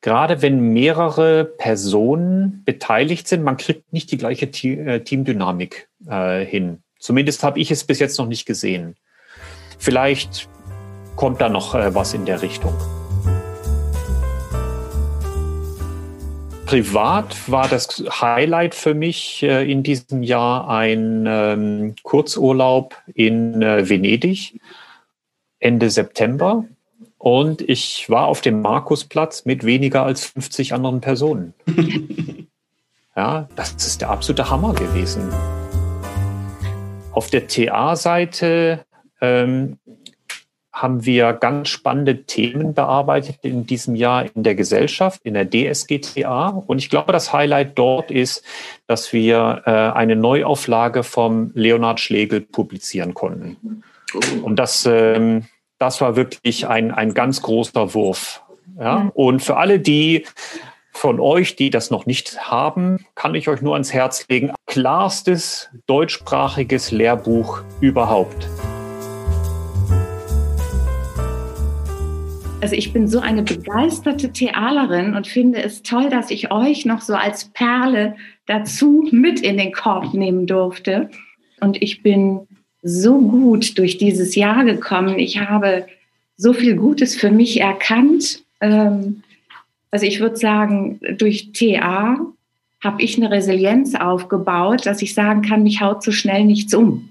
gerade 0.01 0.43
wenn 0.43 0.61
mehrere 0.73 1.45
Personen 1.45 2.65
beteiligt 2.65 3.29
sind, 3.29 3.45
man 3.45 3.57
kriegt 3.57 3.93
nicht 3.93 4.11
die 4.11 4.19
gleiche 4.19 4.47
äh, 4.47 5.01
Teamdynamik 5.05 5.89
äh, 6.09 6.45
hin. 6.45 6.83
Zumindest 6.99 7.45
habe 7.45 7.61
ich 7.61 7.71
es 7.71 7.85
bis 7.85 8.01
jetzt 8.01 8.19
noch 8.19 8.27
nicht 8.27 8.47
gesehen. 8.47 8.97
Vielleicht 9.79 10.49
kommt 11.15 11.41
da 11.41 11.49
noch 11.49 11.77
äh, 11.77 11.95
was 11.95 12.15
in 12.15 12.27
der 12.27 12.43
Richtung. 12.43 12.75
Privat 16.69 17.51
war 17.51 17.67
das 17.67 18.05
Highlight 18.21 18.75
für 18.75 18.93
mich 18.93 19.43
äh, 19.43 19.73
in 19.73 19.83
diesem 19.83 20.23
Jahr 20.23 20.69
ein 20.69 21.25
ähm, 21.27 21.95
Kurzurlaub 22.03 22.95
in 23.15 23.63
äh, 23.63 23.89
Venedig 23.89 24.61
Ende 25.61 25.89
September. 25.89 26.67
Und 27.17 27.63
ich 27.63 28.11
war 28.11 28.27
auf 28.27 28.43
dem 28.43 28.61
Markusplatz 28.61 29.47
mit 29.47 29.65
weniger 29.65 30.03
als 30.03 30.27
50 30.27 30.75
anderen 30.75 31.01
Personen. 31.01 31.55
ja, 33.17 33.49
das 33.57 33.73
ist 33.73 34.03
der 34.03 34.11
absolute 34.11 34.51
Hammer 34.51 34.75
gewesen. 34.75 35.23
Auf 37.13 37.31
der 37.31 37.47
TA-Seite 37.47 38.85
ähm, 39.23 39.79
haben 40.81 41.05
wir 41.05 41.33
ganz 41.33 41.69
spannende 41.69 42.23
Themen 42.23 42.73
bearbeitet 42.73 43.39
in 43.43 43.67
diesem 43.67 43.97
Jahr 43.97 44.27
in 44.35 44.45
der 44.45 44.55
Gesellschaft, 44.55 45.21
in 45.25 45.35
der 45.35 45.49
DSGTA. 45.51 46.49
Und 46.67 46.79
ich 46.79 46.89
glaube, 46.89 47.13
das 47.13 47.33
Highlight 47.33 47.77
dort 47.77 48.11
ist, 48.11 48.45
dass 48.87 49.13
wir 49.13 49.63
äh, 49.67 49.71
eine 49.71 50.15
Neuauflage 50.15 51.03
vom 51.03 51.51
Leonhard 51.55 51.99
Schlegel 51.99 52.41
publizieren 52.41 53.13
konnten. 53.13 53.83
Und 54.43 54.57
das, 54.57 54.87
ähm, 54.87 55.47
das 55.79 56.01
war 56.01 56.17
wirklich 56.17 56.67
ein, 56.69 56.93
ein 56.93 57.13
ganz 57.13 57.43
großer 57.43 57.95
Wurf. 57.95 58.43
Ja? 58.79 59.11
Und 59.15 59.43
für 59.43 59.57
alle, 59.57 59.81
die 59.81 60.25
von 60.93 61.21
euch, 61.21 61.57
die 61.57 61.71
das 61.71 61.91
noch 61.91 62.07
nicht 62.07 62.51
haben, 62.51 63.05
kann 63.15 63.35
ich 63.35 63.49
euch 63.49 63.63
nur 63.63 63.75
ans 63.75 63.93
Herz 63.93 64.27
legen. 64.29 64.53
Klarstes 64.67 65.71
deutschsprachiges 65.87 66.91
Lehrbuch 66.91 67.63
überhaupt. 67.81 68.49
Also 72.61 72.75
ich 72.75 72.93
bin 72.93 73.07
so 73.07 73.21
eine 73.21 73.43
begeisterte 73.45 74.33
Thealerin 74.33 75.15
und 75.15 75.29
finde 75.29 75.63
es 75.63 75.83
toll, 75.83 76.11
dass 76.11 76.31
ich 76.31 76.51
euch 76.51 76.85
noch 76.85 77.01
so 77.01 77.15
als 77.15 77.45
Perle 77.47 78.17
dazu 78.47 79.09
mit 79.13 79.41
in 79.41 79.59
den 79.59 79.73
Korb 79.73 80.13
nehmen 80.13 80.47
durfte. 80.47 81.09
Und 81.61 81.81
ich 81.81 82.03
bin 82.03 82.41
so 82.83 83.21
gut 83.21 83.79
durch 83.79 83.97
dieses 83.99 84.35
Jahr 84.35 84.65
gekommen. 84.65 85.21
Ich 85.21 85.39
habe 85.39 85.87
so 86.37 86.53
viel 86.53 86.75
Gutes 86.75 87.15
für 87.15 87.31
mich 87.31 87.61
erkannt. 87.61 88.43
Ähm, 88.61 89.23
also 89.93 90.05
ich 90.05 90.19
würde 90.19 90.37
sagen, 90.37 90.99
durch 91.17 91.53
TA 91.53 92.19
habe 92.83 93.03
ich 93.03 93.17
eine 93.17 93.31
Resilienz 93.31 93.95
aufgebaut, 93.95 94.85
dass 94.85 95.01
ich 95.01 95.15
sagen 95.15 95.43
kann, 95.43 95.63
mich 95.63 95.81
haut 95.81 96.03
so 96.03 96.11
schnell 96.11 96.45
nichts 96.45 96.75
um. 96.75 97.09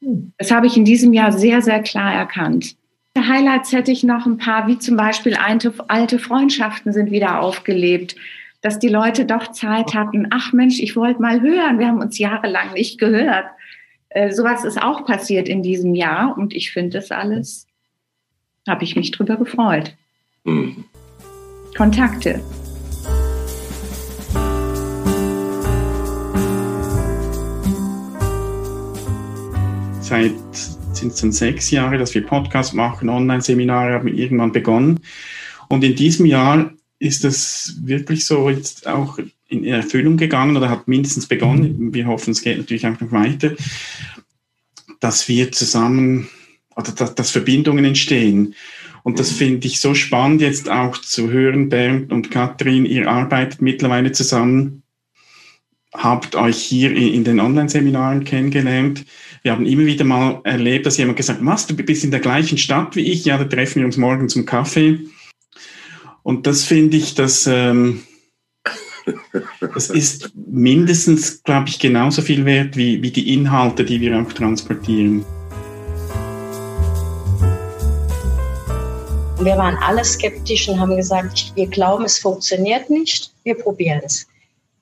Hm. 0.00 0.32
Das 0.38 0.50
habe 0.50 0.66
ich 0.66 0.78
in 0.78 0.86
diesem 0.86 1.12
Jahr 1.12 1.32
sehr, 1.32 1.60
sehr 1.60 1.82
klar 1.82 2.12
erkannt. 2.12 2.74
Highlights 3.20 3.72
hätte 3.72 3.92
ich 3.92 4.04
noch 4.04 4.26
ein 4.26 4.38
paar, 4.38 4.66
wie 4.66 4.78
zum 4.78 4.96
Beispiel 4.96 5.34
alte, 5.34 6.18
Freundschaften 6.18 6.92
sind 6.92 7.10
wieder 7.10 7.40
aufgelebt, 7.40 8.16
dass 8.62 8.78
die 8.78 8.88
Leute 8.88 9.24
doch 9.24 9.52
Zeit 9.52 9.94
hatten. 9.94 10.28
Ach 10.30 10.52
Mensch, 10.52 10.80
ich 10.80 10.96
wollte 10.96 11.22
mal 11.22 11.40
hören. 11.40 11.78
Wir 11.78 11.88
haben 11.88 12.00
uns 12.00 12.18
jahrelang 12.18 12.72
nicht 12.72 12.98
gehört. 12.98 13.46
Äh, 14.08 14.32
sowas 14.32 14.64
ist 14.64 14.80
auch 14.80 15.04
passiert 15.04 15.48
in 15.48 15.62
diesem 15.62 15.94
Jahr 15.94 16.36
und 16.36 16.54
ich 16.54 16.72
finde 16.72 16.98
das 16.98 17.10
alles, 17.10 17.66
habe 18.66 18.84
ich 18.84 18.96
mich 18.96 19.10
drüber 19.10 19.36
gefreut. 19.36 19.94
Mhm. 20.44 20.84
Kontakte. 21.76 22.40
Seit 30.00 30.75
sind 30.96 31.12
es 31.12 31.20
dann 31.20 31.32
sechs 31.32 31.70
Jahre, 31.70 31.98
dass 31.98 32.14
wir 32.14 32.26
Podcasts 32.26 32.72
machen, 32.72 33.08
Online-Seminare 33.08 33.94
haben 33.94 34.08
irgendwann 34.08 34.52
begonnen. 34.52 35.00
Und 35.68 35.84
in 35.84 35.96
diesem 35.96 36.26
Jahr 36.26 36.72
ist 36.98 37.24
es 37.24 37.76
wirklich 37.82 38.24
so 38.24 38.48
jetzt 38.48 38.86
auch 38.86 39.18
in 39.48 39.64
Erfüllung 39.64 40.16
gegangen 40.16 40.56
oder 40.56 40.70
hat 40.70 40.88
mindestens 40.88 41.26
begonnen. 41.26 41.92
Wir 41.94 42.06
hoffen, 42.06 42.30
es 42.32 42.42
geht 42.42 42.58
natürlich 42.58 42.86
auch 42.86 43.00
noch 43.00 43.12
weiter, 43.12 43.52
dass 45.00 45.28
wir 45.28 45.52
zusammen 45.52 46.28
oder 46.74 46.92
dass, 46.92 47.14
dass 47.14 47.30
Verbindungen 47.30 47.84
entstehen. 47.84 48.54
Und 49.02 49.20
das 49.20 49.30
finde 49.30 49.68
ich 49.68 49.78
so 49.78 49.94
spannend, 49.94 50.40
jetzt 50.40 50.68
auch 50.68 50.98
zu 50.98 51.30
hören, 51.30 51.68
Bernd 51.68 52.12
und 52.12 52.30
Katrin, 52.30 52.84
ihr 52.84 53.08
arbeitet 53.08 53.62
mittlerweile 53.62 54.10
zusammen, 54.10 54.82
habt 55.94 56.34
euch 56.34 56.58
hier 56.58 56.94
in 56.94 57.22
den 57.22 57.38
Online-Seminaren 57.38 58.24
kennengelernt. 58.24 59.04
Wir 59.46 59.52
haben 59.52 59.64
immer 59.64 59.86
wieder 59.86 60.02
mal 60.02 60.40
erlebt, 60.42 60.86
dass 60.86 60.96
jemand 60.96 61.18
gesagt 61.18 61.38
hat, 61.38 61.46
was, 61.46 61.68
du 61.68 61.76
bist 61.76 62.02
in 62.02 62.10
der 62.10 62.18
gleichen 62.18 62.58
Stadt 62.58 62.96
wie 62.96 63.12
ich? 63.12 63.24
Ja, 63.24 63.38
da 63.38 63.44
treffen 63.44 63.78
wir 63.78 63.86
uns 63.86 63.96
morgen 63.96 64.28
zum 64.28 64.44
Kaffee. 64.44 64.98
Und 66.24 66.48
das 66.48 66.64
finde 66.64 66.96
ich, 66.96 67.14
dass 67.14 67.46
ähm, 67.46 68.02
das 69.60 69.90
ist 69.90 70.32
mindestens, 70.34 71.44
glaube 71.44 71.68
ich, 71.68 71.78
genauso 71.78 72.22
viel 72.22 72.44
wert 72.44 72.76
wie, 72.76 73.00
wie 73.04 73.12
die 73.12 73.34
Inhalte, 73.34 73.84
die 73.84 74.00
wir 74.00 74.20
auch 74.20 74.32
transportieren. 74.32 75.24
Wir 79.38 79.56
waren 79.56 79.76
alle 79.76 80.04
skeptisch 80.04 80.68
und 80.68 80.80
haben 80.80 80.96
gesagt, 80.96 81.52
wir 81.54 81.68
glauben, 81.68 82.04
es 82.04 82.18
funktioniert 82.18 82.90
nicht, 82.90 83.32
wir 83.44 83.54
probieren 83.54 84.00
es. 84.04 84.26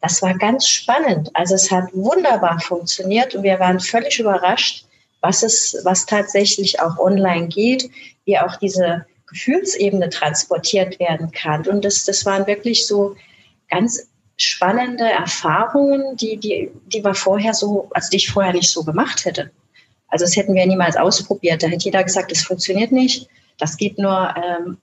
Das 0.04 0.20
war 0.20 0.36
ganz 0.36 0.68
spannend. 0.68 1.30
Also 1.32 1.54
es 1.54 1.70
hat 1.70 1.88
wunderbar 1.94 2.60
funktioniert 2.60 3.34
und 3.34 3.42
wir 3.42 3.58
waren 3.58 3.80
völlig 3.80 4.20
überrascht, 4.20 4.84
was 5.22 5.42
es, 5.42 5.80
was 5.82 6.04
tatsächlich 6.04 6.78
auch 6.78 6.98
online 6.98 7.48
geht, 7.48 7.88
wie 8.26 8.38
auch 8.38 8.56
diese 8.56 9.06
Gefühlsebene 9.28 10.10
transportiert 10.10 11.00
werden 11.00 11.30
kann. 11.30 11.66
Und 11.66 11.86
das, 11.86 12.04
das 12.04 12.26
waren 12.26 12.46
wirklich 12.46 12.86
so 12.86 13.16
ganz 13.70 14.06
spannende 14.36 15.04
Erfahrungen, 15.04 16.18
die, 16.18 16.36
die, 16.36 16.70
die 16.92 17.02
wir 17.02 17.14
vorher 17.14 17.54
so, 17.54 17.88
also 17.94 18.10
die 18.10 18.18
ich 18.18 18.30
vorher 18.30 18.52
nicht 18.52 18.70
so 18.70 18.84
gemacht 18.84 19.24
hätte. 19.24 19.52
Also 20.08 20.26
das 20.26 20.36
hätten 20.36 20.54
wir 20.54 20.66
niemals 20.66 20.98
ausprobiert. 20.98 21.62
Da 21.62 21.68
hätte 21.68 21.84
jeder 21.84 22.04
gesagt, 22.04 22.30
das 22.30 22.42
funktioniert 22.42 22.92
nicht. 22.92 23.26
Das 23.56 23.78
geht 23.78 23.96
nur 23.96 24.34
ähm, 24.36 24.76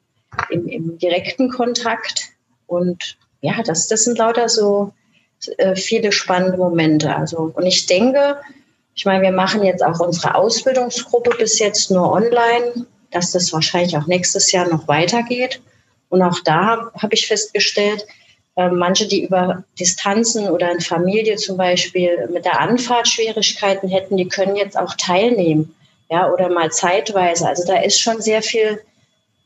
im, 0.50 0.68
im 0.68 0.98
direkten 0.98 1.52
Kontakt. 1.52 2.24
Und 2.66 3.20
ja, 3.42 3.62
das, 3.62 3.88
das 3.88 4.06
sind 4.06 4.18
lauter 4.18 4.50
so 4.50 4.92
äh, 5.58 5.76
viele 5.76 6.12
spannende 6.12 6.58
Momente. 6.58 7.16
Also, 7.16 7.52
und 7.56 7.66
ich 7.66 7.86
denke, 7.86 8.38
ich 8.94 9.06
meine, 9.06 9.24
wir 9.24 9.32
machen 9.32 9.64
jetzt 9.64 9.84
auch 9.84 10.00
unsere 10.00 10.36
Ausbildungsgruppe 10.36 11.38
bis 11.38 11.60
jetzt 11.60 11.92
nur 11.92 12.12
online, 12.12 12.86
dass 13.12 13.32
das 13.32 13.52
wahrscheinlich 13.54 13.98
auch 13.98 14.08
nächstes 14.08 14.52
Jahr 14.52 14.68
noch 14.68 14.88
weitergeht. 14.88 15.62
Und 16.10 16.22
auch 16.22 16.40
da 16.44 16.66
habe 16.66 16.92
hab 16.96 17.14
ich 17.14 17.28
festgestellt, 17.28 18.06
äh, 18.58 18.70
manche, 18.70 19.08
die 19.08 19.24
über 19.24 19.64
Distanzen 19.80 20.50
oder 20.50 20.72
in 20.72 20.82
Familie 20.82 21.38
zum 21.38 21.58
Beispiel 21.58 22.28
mit 22.32 22.46
der 22.46 22.60
Anfahrt 22.60 23.08
Schwierigkeiten 23.08 23.88
hätten, 23.88 24.18
die 24.18 24.28
können 24.28 24.56
jetzt 24.56 24.78
auch 24.78 24.96
teilnehmen. 24.96 25.74
Ja, 26.10 26.30
oder 26.30 26.50
mal 26.50 26.70
zeitweise. 26.72 27.48
Also 27.48 27.66
da 27.66 27.82
ist 27.82 28.00
schon 28.00 28.22
sehr 28.22 28.42
viel 28.42 28.82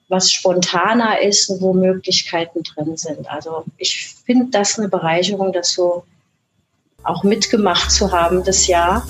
was 0.07 0.31
spontaner 0.31 1.21
ist 1.21 1.49
und 1.49 1.61
wo 1.61 1.73
Möglichkeiten 1.73 2.63
drin 2.63 2.95
sind. 2.97 3.29
Also 3.29 3.65
ich 3.77 4.15
finde 4.25 4.47
das 4.51 4.77
eine 4.77 4.89
Bereicherung, 4.89 5.51
das 5.51 5.73
so 5.73 6.03
auch 7.03 7.23
mitgemacht 7.23 7.91
zu 7.91 8.11
haben 8.11 8.43
das 8.43 8.67
Jahr. 8.67 9.05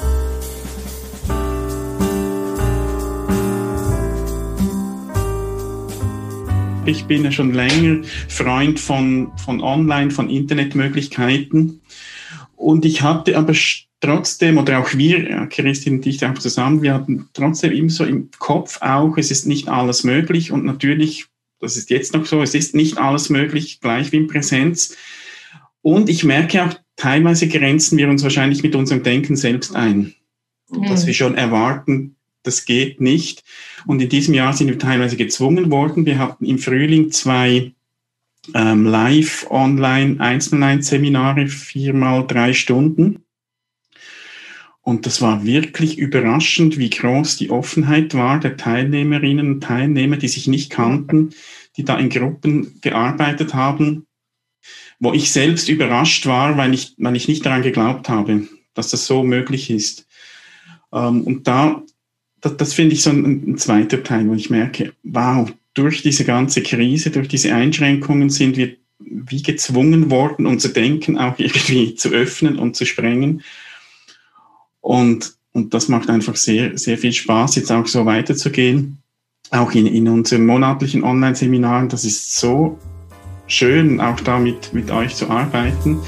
Ich 6.85 7.05
bin 7.05 7.23
ja 7.23 7.31
schon 7.31 7.53
länger 7.53 8.03
Freund 8.27 8.79
von, 8.79 9.31
von 9.37 9.61
Online, 9.61 10.11
von 10.11 10.29
Internetmöglichkeiten. 10.29 11.81
Und 12.55 12.85
ich 12.85 13.01
hatte 13.01 13.37
aber 13.37 13.53
trotzdem, 14.05 14.57
oder 14.57 14.79
auch 14.79 14.93
wir, 14.93 15.47
Christine 15.47 15.97
und 15.97 16.05
ich 16.05 16.25
auch 16.25 16.33
zusammen, 16.35 16.81
wir 16.81 16.93
hatten 16.93 17.29
trotzdem 17.33 17.71
immer 17.71 17.89
so 17.89 18.05
im 18.05 18.29
Kopf 18.37 18.81
auch, 18.81 19.17
es 19.17 19.31
ist 19.31 19.47
nicht 19.47 19.67
alles 19.67 20.03
möglich 20.03 20.51
und 20.51 20.65
natürlich, 20.65 21.25
das 21.59 21.77
ist 21.77 21.89
jetzt 21.89 22.13
noch 22.13 22.25
so, 22.25 22.41
es 22.41 22.53
ist 22.53 22.75
nicht 22.75 22.97
alles 22.97 23.29
möglich, 23.29 23.79
gleich 23.81 24.11
wie 24.11 24.17
in 24.17 24.27
Präsenz. 24.27 24.95
Und 25.81 26.09
ich 26.09 26.23
merke 26.23 26.65
auch, 26.65 26.73
teilweise 26.95 27.47
grenzen 27.47 27.97
wir 27.97 28.09
uns 28.09 28.23
wahrscheinlich 28.23 28.63
mit 28.63 28.75
unserem 28.75 29.03
Denken 29.03 29.35
selbst 29.35 29.75
ein. 29.75 30.13
Mhm. 30.69 30.87
Dass 30.87 31.05
wir 31.05 31.13
schon 31.13 31.35
erwarten, 31.35 32.15
das 32.43 32.65
geht 32.65 33.01
nicht. 33.01 33.43
Und 33.85 34.01
in 34.01 34.09
diesem 34.09 34.33
Jahr 34.33 34.53
sind 34.53 34.67
wir 34.67 34.79
teilweise 34.79 35.17
gezwungen 35.17 35.71
worden. 35.71 36.05
Wir 36.05 36.19
hatten 36.19 36.45
im 36.45 36.59
Frühling 36.59 37.11
zwei 37.11 37.73
ähm, 38.53 38.85
Live-Online-Einzelnein-Seminare, 38.85 41.47
viermal 41.47 42.27
drei 42.27 42.53
Stunden. 42.53 43.24
Und 44.85 45.07
das 45.07 45.19
war 45.19 45.43
wirklich 45.43 45.97
überraschend, 45.97 46.77
wie 46.77 46.91
groß 46.91 47.37
die 47.37 47.49
Offenheit 47.49 48.13
war 48.13 48.39
der 48.39 48.55
Teilnehmerinnen 48.55 49.53
und 49.53 49.63
Teilnehmer, 49.63 50.17
die 50.17 50.27
sich 50.27 50.45
nicht 50.45 50.69
kannten, 50.69 51.31
die 51.75 51.83
da 51.83 51.97
in 51.97 52.09
Gruppen 52.09 52.79
gearbeitet 52.81 53.55
haben, 53.55 54.05
wo 54.99 55.11
ich 55.11 55.31
selbst 55.31 55.69
überrascht 55.69 56.27
war, 56.27 56.55
weil 56.57 56.75
ich, 56.75 56.93
weil 56.99 57.15
ich 57.15 57.27
nicht 57.27 57.43
daran 57.43 57.63
geglaubt 57.63 58.09
habe, 58.09 58.47
dass 58.75 58.91
das 58.91 59.07
so 59.07 59.23
möglich 59.23 59.71
ist. 59.71 60.05
Ähm, 60.93 61.23
und 61.23 61.47
da, 61.47 61.81
das, 62.41 62.55
das 62.57 62.73
finde 62.75 62.93
ich 62.93 63.01
so 63.01 63.09
ein, 63.09 63.53
ein 63.53 63.57
zweiter 63.57 64.03
Teil, 64.03 64.27
wo 64.27 64.35
ich 64.35 64.51
merke, 64.51 64.93
wow, 65.01 65.51
durch 65.73 66.03
diese 66.03 66.25
ganze 66.25 66.61
Krise, 66.61 67.09
durch 67.09 67.27
diese 67.27 67.55
Einschränkungen 67.55 68.29
sind 68.29 68.55
wir 68.55 68.75
wie 68.99 69.41
gezwungen 69.41 70.11
worden, 70.11 70.45
unser 70.45 70.69
Denken 70.69 71.17
auch 71.17 71.39
irgendwie 71.39 71.95
zu 71.95 72.09
öffnen 72.09 72.59
und 72.59 72.75
zu 72.75 72.85
sprengen. 72.85 73.41
Und, 74.85 75.33
und 75.51 75.73
das 75.73 75.87
macht 75.87 76.11
einfach 76.11 76.35
sehr, 76.35 76.77
sehr 76.77 76.99
viel 76.99 77.11
Spaß, 77.11 77.55
jetzt 77.55 77.71
auch 77.71 77.87
so 77.87 78.05
weiterzugehen. 78.05 78.99
Auch 79.49 79.71
in, 79.71 79.87
in 79.87 80.07
unseren 80.07 80.45
monatlichen 80.45 81.03
Online-Seminaren. 81.03 81.89
Das 81.89 82.05
ist 82.05 82.35
so 82.35 82.77
schön, 83.47 83.99
auch 83.99 84.19
da 84.19 84.37
mit, 84.37 84.75
mit 84.75 84.91
euch 84.91 85.15
zu 85.15 85.27
arbeiten. 85.27 85.99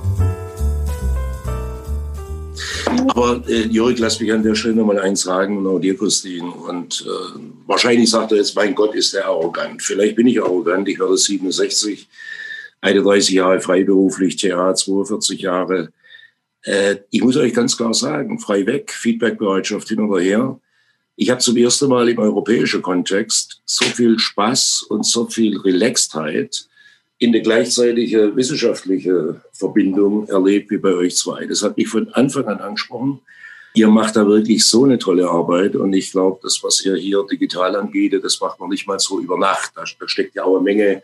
Aber 3.08 3.42
äh, 3.48 3.66
Jörg, 3.66 3.98
lass 3.98 4.20
mich 4.20 4.32
an 4.32 4.44
der 4.44 4.54
Stelle 4.54 4.76
nochmal 4.76 5.00
eins 5.00 5.22
sagen, 5.22 5.66
auch 5.66 5.80
dir, 5.80 5.98
Christine. 5.98 6.52
Und 6.52 7.04
äh, 7.08 7.40
wahrscheinlich 7.66 8.12
sagt 8.12 8.34
er 8.34 8.38
jetzt, 8.38 8.56
mein 8.56 8.76
Gott, 8.76 8.94
ist 8.94 9.16
der 9.16 9.26
arrogant. 9.26 9.82
Vielleicht 9.82 10.18
bin 10.18 10.28
ich 10.28 10.40
arrogant, 10.40 10.88
ich 10.88 11.00
werde 11.00 11.18
67, 11.18 12.08
31 12.82 13.34
Jahre 13.34 13.60
freiberuflich, 13.60 14.36
TA 14.36 14.76
42 14.76 15.42
Jahre. 15.42 15.90
Äh, 16.68 16.98
ich 17.12 17.22
muss 17.24 17.38
euch 17.38 17.54
ganz 17.54 17.78
klar 17.78 17.94
sagen, 17.94 18.40
frei 18.40 18.66
weg, 18.66 18.92
Feedbackbereitschaft 18.92 19.88
hin 19.88 20.02
oder 20.02 20.22
her. 20.22 20.60
Ich 21.16 21.30
habe 21.30 21.40
zum 21.40 21.58
ersten 21.58 21.88
Mal 21.88 22.10
im 22.10 22.20
europäischen 22.20 22.82
Kontext 22.82 23.62
so 23.66 23.86
viel 23.86 24.20
Spaß 24.20 24.84
und 24.90 25.06
so 25.06 25.26
viel 25.26 25.58
Relaxedheit 25.58 26.68
in 27.20 27.32
der 27.32 27.42
gleichzeitigen 27.42 28.36
wissenschaftlichen 28.36 29.42
Verbindung 29.52 30.28
erlebt 30.28 30.70
wie 30.70 30.78
bei 30.78 30.94
euch 30.94 31.16
zwei. 31.16 31.46
Das 31.46 31.64
hat 31.64 31.78
mich 31.78 31.88
von 31.88 32.10
Anfang 32.10 32.46
an 32.46 32.60
angesprochen. 32.60 33.22
Ihr 33.74 33.88
macht 33.88 34.16
da 34.16 34.28
wirklich 34.28 34.66
so 34.66 34.84
eine 34.84 35.00
tolle 35.00 35.28
Arbeit 35.28 35.76
und 35.76 35.94
ich 35.94 36.12
glaube, 36.12 36.40
das, 36.44 36.60
was 36.64 36.86
ihr 36.86 36.96
hier 36.96 37.24
digital 37.32 37.76
anbietet, 37.76 38.24
das 38.24 38.40
macht 38.40 38.60
man 38.60 38.70
nicht 38.70 38.88
mal 38.88 39.00
so 39.00 39.20
über 39.20 39.38
Nacht. 39.38 39.72
Da, 39.76 39.86
steckt 39.86 40.36
ja 40.36 40.44
auch 40.44 40.56
eine 40.56 40.64
Menge 40.64 41.02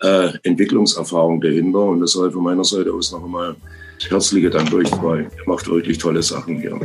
äh, 0.00 0.30
Entwicklungserfahrung 0.42 1.40
dahinter 1.40 1.80
und 1.80 2.00
das 2.00 2.12
soll 2.12 2.32
von 2.32 2.42
meiner 2.42 2.64
Seite 2.64 2.92
aus 2.92 3.12
noch 3.12 3.22
einmal 3.22 3.54
herzliche 4.08 4.50
Dank 4.50 4.72
euch 4.72 4.90
zwei. 4.90 5.18
Ihr 5.20 5.28
macht 5.46 5.66
wirklich 5.66 5.98
tolle 5.98 6.22
Sachen 6.22 6.60
hier. 6.60 6.78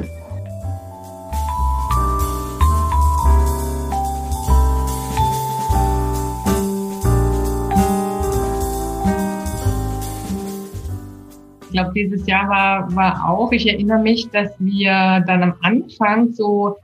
glaube, 11.80 11.93
dieses 11.93 12.28
Jahr 12.28 12.50
war, 12.50 12.95
war 12.95 13.30
auch, 13.30 13.52
ich 13.52 13.67
erinnere 13.67 14.00
mich, 14.00 14.30
dass 14.30 14.52
wir 14.60 15.24
dann 15.28 15.43
am 15.43 15.54
Anfang 15.62 16.34
so 16.34 16.78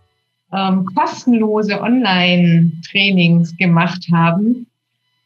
ähm, 0.53 0.85
kostenlose 0.95 1.81
Online-Trainings 1.81 3.57
gemacht 3.57 4.07
haben. 4.11 4.67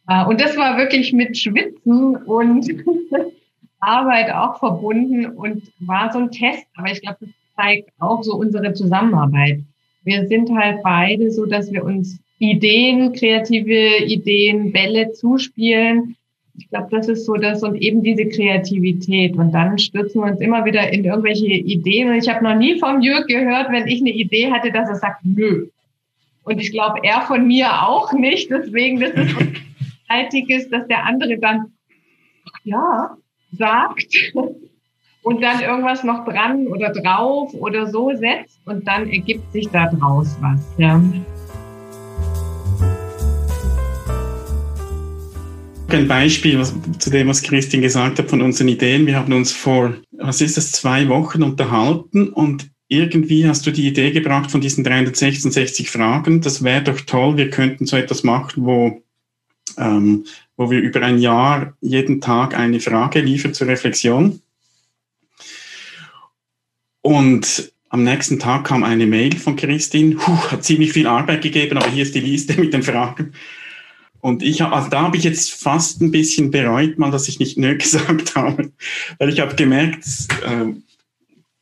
Äh, 0.08 0.26
und 0.26 0.42
das 0.42 0.58
war 0.58 0.78
wirklich 0.78 1.14
mit 1.14 1.38
Schwitzen 1.38 2.16
und 2.16 2.68
Arbeit 3.80 4.32
auch 4.34 4.60
verbunden 4.60 5.26
und 5.26 5.64
war 5.80 6.12
so 6.12 6.20
ein 6.20 6.32
Test. 6.32 6.66
Aber 6.76 6.92
ich 6.92 7.02
glaube, 7.02 7.18
das 7.22 7.30
zeigt 7.56 7.90
auch 8.00 8.24
so 8.24 8.36
unsere 8.36 8.74
Zusammenarbeit. 8.74 9.62
Wir 10.04 10.28
sind 10.28 10.50
halt 10.56 10.82
beide 10.84 11.32
so, 11.32 11.46
dass 11.46 11.72
wir 11.72 11.84
uns 11.84 12.20
Ideen, 12.40 13.14
kreative 13.14 14.06
Ideen, 14.06 14.72
Bälle 14.72 15.12
zuspielen. 15.12 16.16
Ich 16.58 16.70
glaube, 16.70 16.88
das 16.92 17.08
ist 17.08 17.26
so 17.26 17.36
das 17.36 17.64
und 17.64 17.76
eben 17.76 18.04
diese 18.04 18.28
Kreativität. 18.28 19.36
Und 19.36 19.52
dann 19.52 19.78
stürzen 19.78 20.22
wir 20.22 20.32
uns 20.32 20.42
immer 20.42 20.66
wieder 20.66 20.92
in 20.92 21.04
irgendwelche 21.04 21.46
Ideen. 21.46 22.10
Und 22.10 22.16
ich 22.16 22.30
habe 22.30 22.44
noch 22.44 22.56
nie 22.56 22.80
vom 22.80 23.02
Jörg 23.02 23.28
gehört, 23.28 23.72
wenn 23.72 23.88
ich 23.88 24.02
eine 24.02 24.12
Idee 24.12 24.52
hatte, 24.52 24.72
dass 24.72 24.90
er 24.90 24.96
sagt, 24.96 25.24
nö. 25.24 25.68
Und 26.44 26.60
ich 26.60 26.72
glaube, 26.72 27.00
er 27.04 27.22
von 27.22 27.46
mir 27.46 27.88
auch 27.88 28.12
nicht. 28.14 28.50
Deswegen, 28.50 29.00
das 29.00 29.12
ist, 29.12 30.72
dass 30.72 30.88
der 30.88 31.06
andere 31.06 31.38
dann, 31.38 31.74
ja, 32.64 33.18
sagt 33.52 34.34
und 35.24 35.42
dann 35.42 35.62
irgendwas 35.62 36.04
noch 36.04 36.26
dran 36.26 36.68
oder 36.68 36.92
drauf 36.92 37.54
oder 37.54 37.88
so 37.88 38.12
setzt 38.16 38.60
und 38.66 38.88
dann 38.88 39.10
ergibt 39.10 39.52
sich 39.52 39.68
da 39.70 39.88
draus 39.88 40.38
was. 40.42 40.60
Ja. 40.78 41.02
Ein 45.92 46.08
Beispiel 46.08 46.60
was, 46.60 46.76
zu 47.00 47.10
dem, 47.10 47.28
was 47.28 47.42
Christine 47.42 47.82
gesagt 47.82 48.20
hat 48.20 48.30
von 48.30 48.42
unseren 48.42 48.68
Ideen. 48.68 49.08
Wir 49.08 49.16
haben 49.16 49.34
uns 49.34 49.52
vor, 49.52 49.96
was 50.12 50.40
ist 50.40 50.56
das, 50.56 50.72
zwei 50.72 51.10
Wochen 51.10 51.42
unterhalten 51.42 52.30
und 52.30 52.70
irgendwie 52.88 53.48
hast 53.48 53.66
du 53.66 53.72
die 53.72 53.88
Idee 53.88 54.12
gebracht 54.12 54.52
von 54.52 54.62
diesen 54.62 54.84
366 54.84 55.90
Fragen. 55.90 56.42
Das 56.42 56.64
wäre 56.64 56.84
doch 56.84 57.02
toll, 57.02 57.38
wir 57.38 57.50
könnten 57.50 57.86
so 57.86 57.98
etwas 57.98 58.24
machen, 58.24 58.66
wo 58.66 59.02
ähm, 59.78 60.26
wo 60.60 60.70
wir 60.70 60.82
über 60.82 61.02
ein 61.04 61.20
Jahr 61.20 61.74
jeden 61.80 62.20
Tag 62.20 62.54
eine 62.54 62.82
Frage 62.82 63.22
liefern 63.22 63.54
zur 63.54 63.68
Reflexion. 63.68 64.42
Und 67.00 67.72
am 67.88 68.04
nächsten 68.04 68.40
Tag 68.40 68.66
kam 68.66 68.84
eine 68.84 69.08
Mail 69.08 69.38
von 69.38 69.56
Christine, 69.56 70.16
Puh, 70.16 70.52
hat 70.52 70.66
ziemlich 70.66 70.92
viel 70.92 71.08
Arbeit 71.08 71.44
gegeben, 71.44 71.78
aber 71.78 71.90
hier 71.90 72.04
ist 72.04 72.14
die 72.14 72.20
Liste 72.20 72.54
mit 72.60 72.74
den 72.74 72.84
Fragen. 72.84 73.32
Und 74.20 74.44
ich 74.44 74.60
habe, 74.60 74.76
also 74.76 74.90
da 74.90 75.04
habe 75.04 75.16
ich 75.16 75.24
jetzt 75.24 75.54
fast 75.54 76.02
ein 76.02 76.12
bisschen 76.12 76.52
bereut, 76.52 77.00
mal, 77.00 77.10
dass 77.10 77.30
ich 77.30 77.40
nicht 77.40 77.58
nö 77.58 77.78
gesagt 77.78 78.36
habe, 78.36 78.74
weil 79.18 79.30
ich 79.30 79.40
habe 79.40 79.56
gemerkt, 79.56 80.06
es 80.06 80.28
äh, 80.46 80.74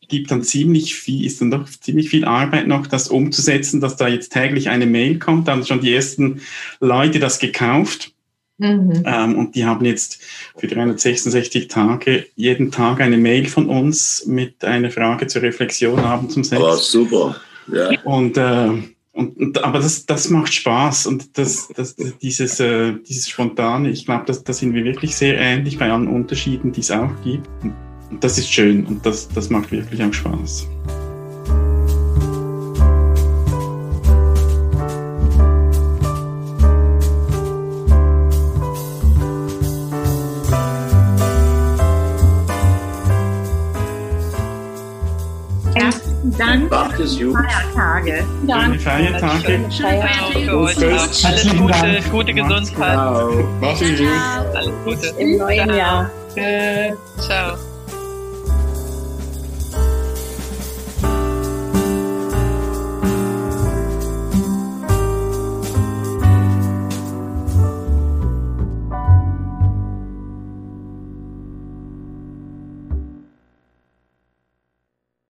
gibt 0.07 0.31
dann 0.31 0.41
ziemlich 0.41 0.95
viel, 0.95 1.23
ist 1.23 1.39
dann 1.39 1.51
doch 1.51 1.69
ziemlich 1.69 2.09
viel 2.09 2.25
Arbeit 2.25 2.65
noch, 2.65 2.87
das 2.87 3.09
umzusetzen, 3.09 3.79
dass 3.79 3.95
da 3.95 4.07
jetzt 4.07 4.33
täglich 4.33 4.69
eine 4.69 4.87
Mail 4.87 5.19
kommt. 5.19 5.47
Da 5.47 5.51
haben 5.51 5.63
schon 5.63 5.81
die 5.81 5.93
ersten 5.93 6.41
Leute 6.79 7.19
das 7.19 7.37
gekauft. 7.37 8.16
Mhm. 8.57 9.03
Ähm, 9.05 9.35
und 9.37 9.55
die 9.55 9.65
haben 9.65 9.85
jetzt 9.85 10.19
für 10.57 10.67
366 10.67 11.67
Tage 11.67 12.25
jeden 12.35 12.71
Tag 12.71 13.01
eine 13.01 13.17
Mail 13.17 13.45
von 13.47 13.69
uns 13.69 14.25
mit 14.25 14.63
einer 14.65 14.89
Frage 14.89 15.27
zur 15.27 15.43
Reflexion 15.43 16.01
haben 16.01 16.29
zum 16.29 16.43
Sex. 16.43 16.61
Oh, 16.61 16.75
super. 16.75 17.35
Ja. 17.71 17.89
Und, 18.03 18.37
äh, 18.37 18.69
und, 19.11 19.37
und, 19.37 19.63
aber 19.63 19.79
das, 19.79 20.05
das 20.05 20.29
macht 20.29 20.53
Spaß 20.53 21.07
und 21.07 21.37
das, 21.37 21.69
das, 21.75 21.95
dieses, 21.95 22.59
äh, 22.59 22.93
dieses 23.07 23.29
Spontane, 23.29 23.89
ich 23.89 24.05
glaube, 24.05 24.25
da 24.25 24.53
sind 24.53 24.73
wir 24.73 24.83
wirklich 24.83 25.15
sehr 25.15 25.37
ähnlich 25.37 25.77
bei 25.77 25.91
allen 25.91 26.07
Unterschieden, 26.07 26.71
die 26.71 26.81
es 26.81 26.91
auch 26.91 27.11
gibt. 27.23 27.47
Und 28.09 28.23
das 28.23 28.37
ist 28.37 28.51
schön 28.51 28.85
und 28.85 29.05
das, 29.05 29.27
das 29.29 29.49
macht 29.49 29.71
wirklich 29.71 30.01
auch 30.01 30.13
Spaß. 30.13 30.67
Dank. 47.15 47.15
Macht 47.15 47.15
es 47.15 47.19
gut. 47.19 47.35
Feiertage. 47.35 48.25
Schöne 48.47 48.79
Feiertage. 48.79 49.71
Schöne 49.71 50.01
Feiertage. 50.01 51.25
Alles 51.25 51.57
Gute, 51.57 52.09
gute 52.11 52.33
Gesundheit. 52.33 52.93
Ciao. 52.93 53.47
Mach's 53.61 53.79
gut. 53.79 54.55
Alles 54.55 54.73
Gute. 54.83 55.07
Im 55.17 55.37
neuen 55.37 55.73
Jahr. 55.73 56.11
Ciao. 57.19 57.57